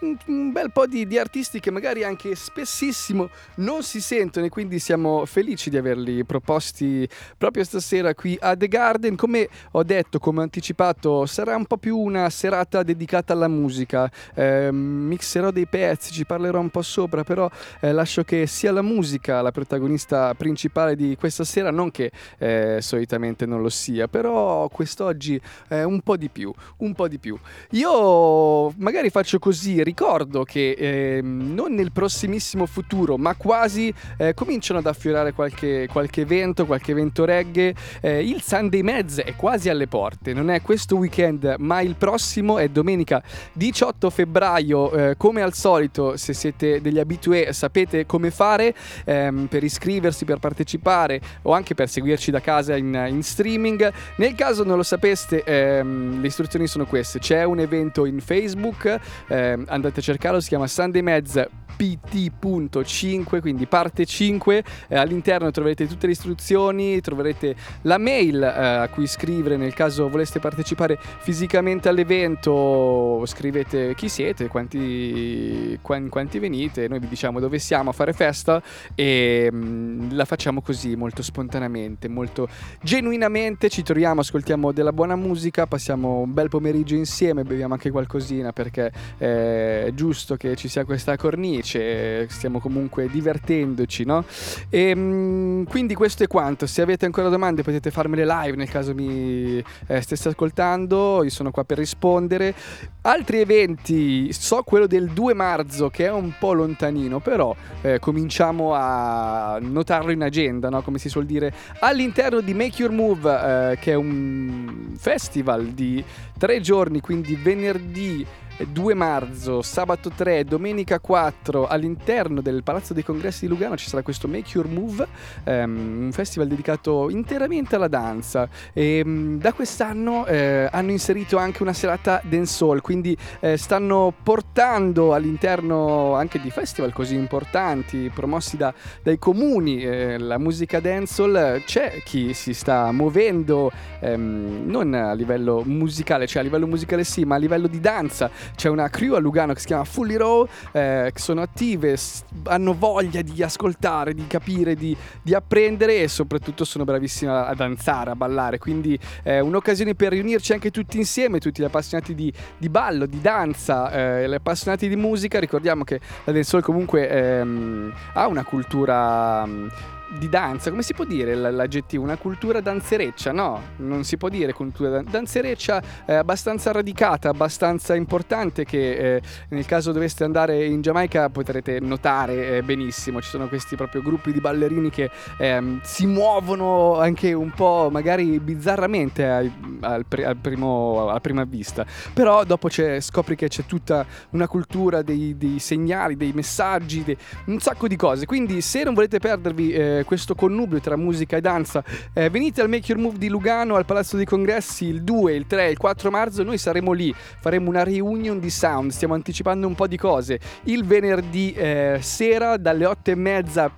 un, 0.00 0.16
un 0.26 0.50
bel 0.50 0.72
po' 0.72 0.86
di, 0.86 1.06
di 1.06 1.18
artisti 1.18 1.60
che 1.60 1.70
magari 1.70 2.02
anche 2.02 2.34
spessissimo 2.34 3.30
non 3.56 3.84
si 3.84 4.00
sentono 4.00 4.46
e 4.46 4.48
quindi 4.48 4.80
siamo 4.80 5.24
felici 5.24 5.70
di 5.70 5.76
averli 5.76 6.24
proposti 6.24 7.08
proprio 7.38 7.62
stasera 7.62 8.12
qui 8.12 8.36
a 8.40 8.56
The 8.56 8.66
Garden. 8.66 9.14
Come 9.14 9.48
ho 9.70 9.84
detto, 9.84 10.18
come 10.18 10.40
ho 10.40 10.42
anticipato, 10.42 11.26
sarà 11.26 11.54
un 11.54 11.64
po' 11.66 11.76
più 11.76 11.96
una 11.96 12.28
serata 12.28 12.82
dedicata 12.82 13.32
alla 13.32 13.46
musica. 13.46 14.10
Eh, 14.34 14.72
mixerò 14.72 15.52
dei 15.52 15.66
pezzi, 15.66 16.12
ci 16.12 16.26
parlerò 16.26 16.58
un 16.58 16.70
po' 16.70 16.82
sopra, 16.82 17.22
però 17.22 17.48
eh, 17.80 17.92
lascio 17.92 18.24
che 18.24 18.48
sia 18.48 18.72
la 18.72 18.82
musica 18.82 19.40
la 19.42 19.52
protagonista 19.52 20.34
principale 20.34 20.96
di 20.96 21.16
questa 21.16 21.44
sera, 21.44 21.70
non 21.70 21.92
che 21.92 22.10
eh, 22.38 22.78
solitamente 22.80 23.46
non 23.46 23.62
lo 23.62 23.68
sia, 23.68 24.08
però 24.08 24.68
quest'oggi 24.68 25.40
eh, 25.68 25.84
un 25.84 26.00
po' 26.00 26.16
di 26.16 26.28
più, 26.28 26.52
un 26.78 26.94
po' 26.94 27.06
di 27.06 27.18
più. 27.18 27.38
Io 27.70 28.72
magari 28.76 29.10
faccio 29.10 29.38
così, 29.38 29.82
ricordo 29.82 30.44
che 30.44 30.72
ehm, 30.72 31.52
non 31.54 31.74
nel 31.74 31.92
prossimissimo 31.92 32.66
futuro, 32.66 33.16
ma 33.16 33.34
quasi 33.34 33.92
eh, 34.16 34.34
cominciano 34.34 34.78
ad 34.78 34.86
affiorare 34.86 35.32
qualche, 35.32 35.88
qualche 35.90 36.22
evento, 36.22 36.66
qualche 36.66 36.92
evento 36.92 37.24
reggae. 37.24 37.74
Eh, 38.00 38.22
il 38.22 38.42
Sunday 38.42 38.82
Mezz 38.82 39.18
è 39.20 39.34
quasi 39.36 39.68
alle 39.68 39.86
porte, 39.86 40.32
non 40.32 40.50
è 40.50 40.62
questo 40.62 40.96
weekend, 40.96 41.56
ma 41.58 41.80
il 41.80 41.96
prossimo 41.96 42.58
è 42.58 42.68
domenica 42.68 43.22
18 43.52 44.10
febbraio. 44.10 44.92
Eh, 44.92 45.16
come 45.16 45.42
al 45.42 45.54
solito, 45.54 46.16
se 46.16 46.32
siete 46.32 46.80
degli 46.80 46.98
abitué, 46.98 47.52
sapete 47.52 48.06
come 48.06 48.30
fare 48.30 48.74
ehm, 49.04 49.46
per 49.46 49.64
iscriversi, 49.64 50.24
per 50.24 50.38
partecipare 50.38 51.20
o 51.42 51.52
anche 51.52 51.74
per 51.74 51.88
seguirci 51.88 52.30
da 52.30 52.40
casa 52.40 52.76
in, 52.76 53.06
in 53.08 53.22
streaming. 53.22 53.92
Nel 54.16 54.34
caso 54.34 54.64
non 54.64 54.76
lo 54.76 54.82
sapeste, 54.82 55.42
ehm, 55.42 56.20
le 56.20 56.26
istruzioni 56.26 56.66
sono 56.66 56.86
queste: 56.86 57.18
c'è 57.24 57.42
un 57.42 57.58
evento 57.58 58.04
in 58.04 58.20
Facebook, 58.20 59.00
ehm, 59.28 59.64
andate 59.68 60.00
a 60.00 60.02
cercarlo, 60.02 60.40
si 60.40 60.48
chiama 60.48 60.66
Sunday 60.66 61.00
Meds 61.00 61.48
pt.5 61.76 63.40
quindi 63.40 63.66
parte 63.66 64.06
5 64.06 64.64
eh, 64.86 64.96
all'interno 64.96 65.50
troverete 65.50 65.88
tutte 65.88 66.06
le 66.06 66.12
istruzioni 66.12 67.00
troverete 67.00 67.56
la 67.82 67.98
mail 67.98 68.40
eh, 68.40 68.46
a 68.46 68.88
cui 68.88 69.08
scrivere 69.08 69.56
nel 69.56 69.74
caso 69.74 70.08
voleste 70.08 70.38
partecipare 70.38 70.96
fisicamente 71.00 71.88
all'evento 71.88 73.24
scrivete 73.26 73.96
chi 73.96 74.08
siete 74.08 74.46
quanti, 74.46 75.76
quan- 75.82 76.08
quanti 76.08 76.38
venite 76.38 76.86
noi 76.86 77.00
vi 77.00 77.08
diciamo 77.08 77.40
dove 77.40 77.58
siamo 77.58 77.90
a 77.90 77.92
fare 77.92 78.12
festa 78.12 78.62
e 78.94 79.48
mm, 79.52 80.12
la 80.12 80.26
facciamo 80.26 80.62
così 80.62 80.94
molto 80.94 81.24
spontaneamente 81.24 82.06
molto 82.06 82.48
genuinamente 82.82 83.68
ci 83.68 83.82
troviamo 83.82 84.20
ascoltiamo 84.20 84.70
della 84.70 84.92
buona 84.92 85.16
musica 85.16 85.66
passiamo 85.66 86.20
un 86.20 86.32
bel 86.32 86.48
pomeriggio 86.48 86.94
insieme 86.94 87.13
beviamo 87.22 87.74
anche 87.74 87.90
qualcosina 87.90 88.52
perché 88.52 88.90
eh, 89.18 89.86
è 89.86 89.94
giusto 89.94 90.36
che 90.36 90.56
ci 90.56 90.68
sia 90.68 90.84
questa 90.84 91.16
cornice 91.16 92.28
stiamo 92.28 92.58
comunque 92.58 93.08
divertendoci 93.08 94.04
no? 94.04 94.24
e 94.68 94.94
mm, 94.94 95.64
quindi 95.64 95.94
questo 95.94 96.24
è 96.24 96.26
quanto 96.26 96.66
se 96.66 96.82
avete 96.82 97.04
ancora 97.04 97.28
domande 97.28 97.62
potete 97.62 97.90
farmele 97.90 98.24
live 98.24 98.56
nel 98.56 98.68
caso 98.68 98.94
mi 98.94 99.62
eh, 99.86 100.00
stesse 100.00 100.28
ascoltando 100.28 101.22
io 101.22 101.30
sono 101.30 101.50
qua 101.50 101.64
per 101.64 101.78
rispondere 101.78 102.54
altri 103.02 103.40
eventi 103.40 104.32
so 104.32 104.62
quello 104.62 104.86
del 104.86 105.10
2 105.10 105.34
marzo 105.34 105.90
che 105.90 106.06
è 106.06 106.10
un 106.10 106.32
po' 106.38 106.52
lontanino 106.52 107.20
però 107.20 107.54
eh, 107.82 107.98
cominciamo 107.98 108.72
a 108.74 109.58
notarlo 109.60 110.10
in 110.10 110.22
agenda 110.22 110.68
no? 110.68 110.82
come 110.82 110.98
si 110.98 111.08
suol 111.08 111.26
dire 111.26 111.52
all'interno 111.80 112.40
di 112.40 112.54
Make 112.54 112.82
Your 112.82 112.92
Move 112.92 113.72
eh, 113.72 113.78
che 113.78 113.92
è 113.92 113.94
un 113.94 114.92
festival 114.96 115.66
di 115.66 116.02
tre 116.38 116.60
giorni 116.60 117.00
quindi 117.00 117.34
venerdì 117.36 118.26
2 118.56 118.94
marzo, 118.94 119.62
sabato 119.62 120.10
3, 120.10 120.44
domenica 120.44 121.00
4 121.00 121.66
all'interno 121.66 122.40
del 122.40 122.62
Palazzo 122.62 122.94
dei 122.94 123.02
Congressi 123.02 123.40
di 123.42 123.48
Lugano 123.48 123.76
ci 123.76 123.88
sarà 123.88 124.02
questo 124.02 124.28
Make 124.28 124.50
Your 124.54 124.68
Move, 124.68 125.06
ehm, 125.42 126.04
un 126.04 126.12
festival 126.12 126.46
dedicato 126.46 127.10
interamente 127.10 127.74
alla 127.74 127.88
danza. 127.88 128.48
E 128.72 129.02
mm, 129.04 129.38
da 129.38 129.52
quest'anno 129.52 130.24
eh, 130.26 130.68
hanno 130.70 130.92
inserito 130.92 131.36
anche 131.36 131.62
una 131.62 131.72
serata 131.72 132.20
dancehall, 132.22 132.80
quindi 132.80 133.16
eh, 133.40 133.56
stanno 133.56 134.14
portando 134.22 135.14
all'interno 135.14 136.14
anche 136.14 136.40
di 136.40 136.50
festival 136.50 136.92
così 136.92 137.16
importanti 137.16 138.10
promossi 138.14 138.56
da- 138.56 138.72
dai 139.02 139.18
comuni 139.18 139.82
eh, 139.82 140.18
la 140.18 140.38
musica 140.38 140.78
dancehall, 140.78 141.64
c'è 141.64 142.02
chi 142.04 142.32
si 142.34 142.54
sta 142.54 142.92
muovendo 142.92 143.70
ehm, 144.00 144.62
non 144.66 144.94
a 144.94 145.12
livello 145.12 145.62
musicale, 145.64 146.28
cioè 146.28 146.40
a 146.40 146.44
livello 146.44 146.68
musicale 146.68 147.02
sì, 147.02 147.24
ma 147.24 147.34
a 147.34 147.38
livello 147.38 147.66
di 147.66 147.80
danza 147.80 148.30
c'è 148.54 148.68
una 148.68 148.88
crew 148.88 149.14
a 149.14 149.18
Lugano 149.18 149.52
che 149.52 149.60
si 149.60 149.66
chiama 149.66 149.84
Fully 149.84 150.16
Raw, 150.16 150.46
eh, 150.72 151.10
che 151.12 151.20
sono 151.20 151.42
attive, 151.42 151.96
hanno 152.44 152.74
voglia 152.74 153.22
di 153.22 153.42
ascoltare, 153.42 154.14
di 154.14 154.26
capire, 154.26 154.74
di, 154.74 154.96
di 155.22 155.34
apprendere 155.34 156.02
e 156.02 156.08
soprattutto 156.08 156.64
sono 156.64 156.84
bravissime 156.84 157.30
a, 157.32 157.54
danzare, 157.54 158.10
a 158.10 158.16
ballare. 158.16 158.58
Quindi 158.58 158.98
è 159.22 159.38
un'occasione 159.38 159.94
per 159.94 160.12
riunirci 160.12 160.52
anche 160.52 160.70
tutti 160.70 160.98
insieme, 160.98 161.38
tutti 161.38 161.62
gli 161.62 161.64
appassionati 161.64 162.14
di, 162.14 162.32
di 162.56 162.68
ballo, 162.68 163.06
di 163.06 163.20
danza, 163.20 163.90
eh, 163.90 164.28
gli 164.28 164.34
appassionati 164.34 164.88
di 164.88 164.96
musica. 164.96 165.38
Ricordiamo 165.38 165.84
che 165.84 166.00
la 166.24 166.32
dancehall 166.32 166.62
comunque 166.62 167.08
ehm, 167.08 167.92
ha 168.14 168.26
una 168.26 168.44
cultura... 168.44 169.44
mm, 169.46 169.68
di 170.18 170.28
danza, 170.28 170.70
come 170.70 170.82
si 170.82 170.94
può 170.94 171.04
dire 171.04 171.34
l'aggettivo? 171.34 172.02
Una 172.02 172.16
cultura 172.16 172.60
danzereccia? 172.60 173.32
No, 173.32 173.60
non 173.76 174.04
si 174.04 174.16
può 174.16 174.28
dire 174.28 174.52
cultura 174.52 174.88
dan- 174.90 175.06
danzereccia, 175.08 175.82
è 176.04 176.14
abbastanza 176.14 176.72
radicata, 176.72 177.28
abbastanza 177.28 177.94
importante 177.94 178.64
che 178.64 179.16
eh, 179.16 179.22
nel 179.48 179.66
caso 179.66 179.92
doveste 179.92 180.24
andare 180.24 180.64
in 180.64 180.80
Giamaica 180.80 181.28
potrete 181.30 181.80
notare 181.80 182.56
eh, 182.56 182.62
benissimo, 182.62 183.20
ci 183.20 183.28
sono 183.28 183.48
questi 183.48 183.76
proprio 183.76 184.02
gruppi 184.02 184.32
di 184.32 184.40
ballerini 184.40 184.90
che 184.90 185.10
ehm, 185.38 185.80
si 185.82 186.06
muovono 186.06 186.98
anche 186.98 187.32
un 187.32 187.50
po' 187.50 187.88
magari 187.90 188.38
bizzarramente 188.40 189.26
ai- 189.28 189.52
al, 189.80 190.04
pri- 190.06 190.24
al 190.24 190.36
primo, 190.36 191.08
alla 191.08 191.20
prima 191.20 191.44
vista, 191.44 191.84
però 192.12 192.44
dopo 192.44 192.68
scopri 193.00 193.36
che 193.36 193.48
c'è 193.48 193.64
tutta 193.66 194.04
una 194.30 194.48
cultura 194.48 195.02
dei, 195.02 195.36
dei 195.36 195.58
segnali, 195.58 196.16
dei 196.16 196.32
messaggi, 196.32 197.02
de- 197.04 197.16
un 197.46 197.58
sacco 197.60 197.88
di 197.88 197.96
cose, 197.96 198.26
quindi 198.26 198.60
se 198.60 198.84
non 198.84 198.94
volete 198.94 199.18
perdervi 199.18 199.72
eh, 199.72 200.03
questo 200.04 200.34
connubio 200.34 200.80
tra 200.80 200.96
musica 200.96 201.36
e 201.36 201.40
danza, 201.40 201.82
eh, 202.12 202.30
venite 202.30 202.60
al 202.60 202.68
Make 202.68 202.92
Your 202.92 203.02
Move 203.02 203.18
di 203.18 203.28
Lugano 203.28 203.74
al 203.74 203.84
Palazzo 203.84 204.16
dei 204.16 204.26
Congressi 204.26 204.86
il 204.86 205.02
2, 205.02 205.34
il 205.34 205.46
3 205.46 205.66
e 205.66 205.70
il 205.70 205.76
4 205.76 206.10
marzo, 206.10 206.42
noi 206.42 206.58
saremo 206.58 206.92
lì, 206.92 207.14
faremo 207.40 207.68
una 207.68 207.82
reunion 207.82 208.38
di 208.38 208.50
sound, 208.50 208.90
stiamo 208.90 209.14
anticipando 209.14 209.66
un 209.66 209.74
po' 209.74 209.86
di 209.86 209.96
cose, 209.96 210.38
il 210.64 210.84
venerdì 210.84 211.52
eh, 211.52 211.98
sera 212.00 212.56
dalle 212.56 212.86
8 212.86 213.10
e 213.10 213.14
mezza 213.14 213.70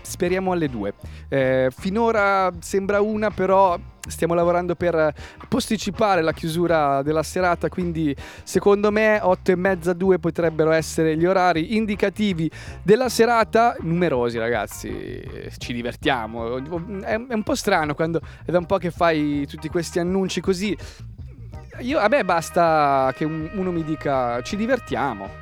speriamo 0.00 0.52
alle 0.52 0.68
2. 0.68 0.94
Eh, 1.28 1.68
finora 1.76 2.50
sembra 2.60 3.00
una, 3.00 3.30
però 3.30 3.78
stiamo 4.08 4.34
lavorando 4.34 4.74
per 4.74 5.14
posticipare 5.48 6.22
la 6.22 6.32
chiusura 6.32 7.02
della 7.02 7.22
serata, 7.22 7.68
quindi 7.68 8.14
secondo 8.42 8.90
me 8.90 9.20
8 9.22 9.52
e 9.52 9.56
mezza 9.56 9.92
2 9.92 10.18
potrebbero 10.18 10.72
essere 10.72 11.16
gli 11.16 11.24
orari 11.24 11.76
indicativi 11.76 12.50
della 12.82 13.08
serata. 13.08 13.76
Numerosi 13.80 14.38
ragazzi, 14.38 15.22
ci 15.58 15.72
divertiamo. 15.72 16.56
È, 17.02 17.14
è 17.28 17.34
un 17.34 17.42
po' 17.42 17.54
strano 17.54 17.94
quando 17.94 18.20
è 18.44 18.50
da 18.50 18.58
un 18.58 18.66
po' 18.66 18.78
che 18.78 18.90
fai 18.90 19.46
tutti 19.46 19.68
questi 19.68 19.98
annunci 19.98 20.40
così. 20.40 20.76
Io, 21.78 21.98
a 21.98 22.08
me 22.08 22.24
basta 22.24 23.12
che 23.16 23.24
un- 23.24 23.50
uno 23.54 23.72
mi 23.72 23.82
dica 23.84 24.42
ci 24.42 24.56
divertiamo. 24.56 25.40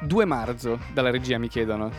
2 0.00 0.24
marzo, 0.24 0.78
dalla 0.92 1.10
regia 1.10 1.38
mi 1.38 1.48
chiedono. 1.48 1.90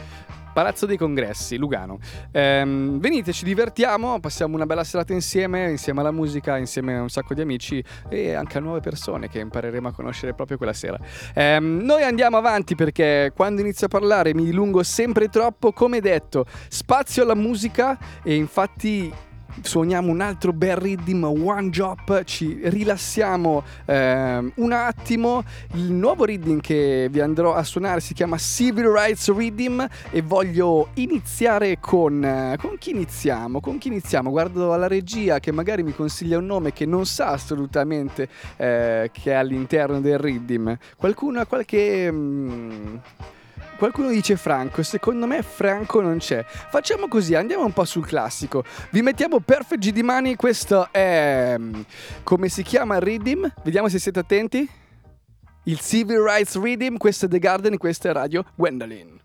Palazzo 0.54 0.86
dei 0.86 0.98
Congressi, 0.98 1.58
Lugano. 1.58 1.98
Ehm, 2.32 3.00
venite, 3.00 3.34
ci 3.34 3.44
divertiamo, 3.44 4.20
passiamo 4.20 4.56
una 4.56 4.66
bella 4.66 4.84
serata 4.84 5.12
insieme, 5.12 5.72
insieme 5.72 6.02
alla 6.02 6.12
musica, 6.12 6.58
insieme 6.58 6.96
a 6.96 7.02
un 7.02 7.10
sacco 7.10 7.34
di 7.34 7.42
amici 7.42 7.84
e 8.08 8.34
anche 8.34 8.60
a 8.60 8.62
nuove 8.62 8.80
persone 8.80 9.28
che 9.28 9.40
impareremo 9.40 9.88
a 9.88 9.92
conoscere 9.92 10.34
proprio 10.34 10.58
quella 10.58 10.74
sera. 10.74 10.98
Ehm, 11.34 11.82
noi 11.84 12.04
andiamo 12.04 12.38
avanti 12.38 12.76
perché 12.76 13.32
quando 13.36 13.62
inizio 13.62 13.88
a 13.88 13.90
parlare 13.90 14.34
mi 14.36 14.46
dilungo 14.46 14.84
sempre 14.84 15.28
troppo, 15.28 15.72
come 15.74 16.00
detto, 16.00 16.46
spazio 16.70 17.24
alla 17.24 17.36
musica 17.36 17.98
e 18.24 18.36
infatti 18.36 19.12
suoniamo 19.62 20.12
un 20.12 20.22
altro 20.22 20.54
bel 20.54 20.76
rhythm, 20.76 21.24
one 21.24 21.70
drop, 21.70 22.24
ci 22.24 22.60
rilassiamo 22.64 23.64
ehm, 23.86 24.52
un 24.56 24.72
attimo. 24.72 25.44
Il 25.74 25.92
nuovo 25.92 26.26
rhythm 26.26 26.60
che 26.60 27.08
vi 27.10 27.20
andrò 27.20 27.54
a 27.54 27.64
suonare 27.64 28.00
si 28.00 28.14
chiama 28.14 28.38
Civil 28.38 28.88
Rights 28.88 29.32
Rhythm 29.32 29.86
e 30.12 30.22
voglio 30.22 30.90
iniziare 30.96 31.80
con... 31.80 32.24
eh, 32.24 32.58
con 32.60 32.78
chi 32.78 32.92
iniziamo? 32.92 33.60
Con 33.60 33.78
chi 33.78 33.88
iniziamo? 33.90 34.30
Guardo 34.30 34.74
alla 34.74 34.88
regia 34.88 35.40
che 35.40 35.52
magari 35.52 35.84
mi 35.84 35.94
consiglia 35.94 36.38
un 36.38 36.46
nome 36.46 36.74
che 36.74 36.86
non 36.86 37.06
sa 37.06 37.28
assolutamente 37.28 38.28
eh, 38.58 39.10
che 39.12 39.32
è 39.32 39.34
all'interno 39.34 40.02
del 40.02 40.18
rhythm. 40.18 40.76
Qualcuno 40.98 41.40
ha 41.40 41.46
qualche... 41.46 42.12
mm, 42.12 42.96
Qualcuno 43.84 44.12
dice 44.12 44.38
Franco, 44.38 44.82
secondo 44.82 45.28
me 45.28 45.42
Franco 45.42 46.00
non 46.00 46.20
c'è. 46.20 46.46
Facciamo 46.48 47.10
così, 47.10 47.36
andiamo 47.36 47.66
un 47.66 47.74
po' 47.74 47.84
sul 47.84 48.06
classico. 48.06 48.64
Vi 48.92 49.02
mettiamo 49.02 49.42
Perfect 49.42 49.82
G 49.82 49.92
di 49.92 50.04
Mani, 50.04 50.38
questo 50.38 50.88
è... 50.90 51.56
mm, 51.58 51.82
come 52.24 52.48
si 52.48 52.64
chiama 52.64 52.98
rhythm? 53.00 53.46
Vediamo 53.62 53.90
se 53.90 54.00
siete 54.00 54.20
attenti. 54.20 54.66
Il 55.66 55.82
Civil 55.82 56.20
Rights 56.20 56.58
Rhythm, 56.58 56.96
questo 56.96 57.26
è 57.26 57.28
The 57.28 57.40
Garden, 57.40 57.78
questa 57.78 58.08
è 58.08 58.14
Radio 58.14 58.46
Gwendolyn. 58.56 59.20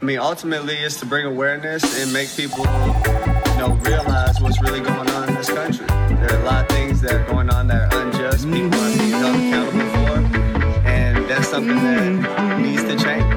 I 0.00 0.04
mean, 0.04 0.18
ultimately, 0.18 0.74
it's 0.84 0.98
to 0.98 1.06
bring 1.06 1.24
awareness 1.24 1.84
and 2.02 2.12
make 2.12 2.30
people, 2.34 2.64
you 2.66 3.58
know, 3.58 3.78
realize 3.84 4.40
what's 4.40 4.60
really 4.60 4.80
going 4.80 5.08
on 5.08 5.28
in 5.28 5.36
this 5.36 5.48
country. 5.48 5.86
There 5.86 6.32
are 6.32 6.40
a 6.40 6.44
lot 6.44 6.62
of 6.62 6.76
things 6.76 7.00
that 7.02 7.12
are 7.12 7.26
going 7.30 7.48
on 7.48 7.68
that 7.68 7.94
are 7.94 8.00
unjust. 8.00 8.44
People 8.44 8.80
are 8.80 8.98
being 8.98 9.12
held 9.12 9.36
accountable 9.36 9.88
for, 9.90 10.84
and 10.84 11.28
that's 11.28 11.46
something 11.46 11.76
that 11.76 12.58
needs 12.58 12.82
to 12.82 12.96
change. 12.96 13.31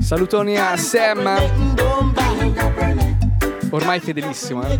Salutoni 0.00 0.56
a 0.56 0.76
Sam, 0.76 1.26
ormai 3.70 3.98
fedelissimo. 4.00 4.62
eh. 4.62 4.78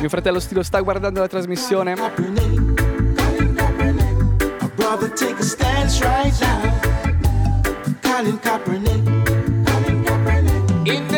Mio 0.00 0.08
fratello 0.08 0.38
Stilo 0.38 0.62
sta 0.62 0.80
guardando 0.80 1.20
la 1.20 1.28
trasmissione. 1.28 1.94
Colin 8.02 8.38
Kaepernick. 8.40 9.15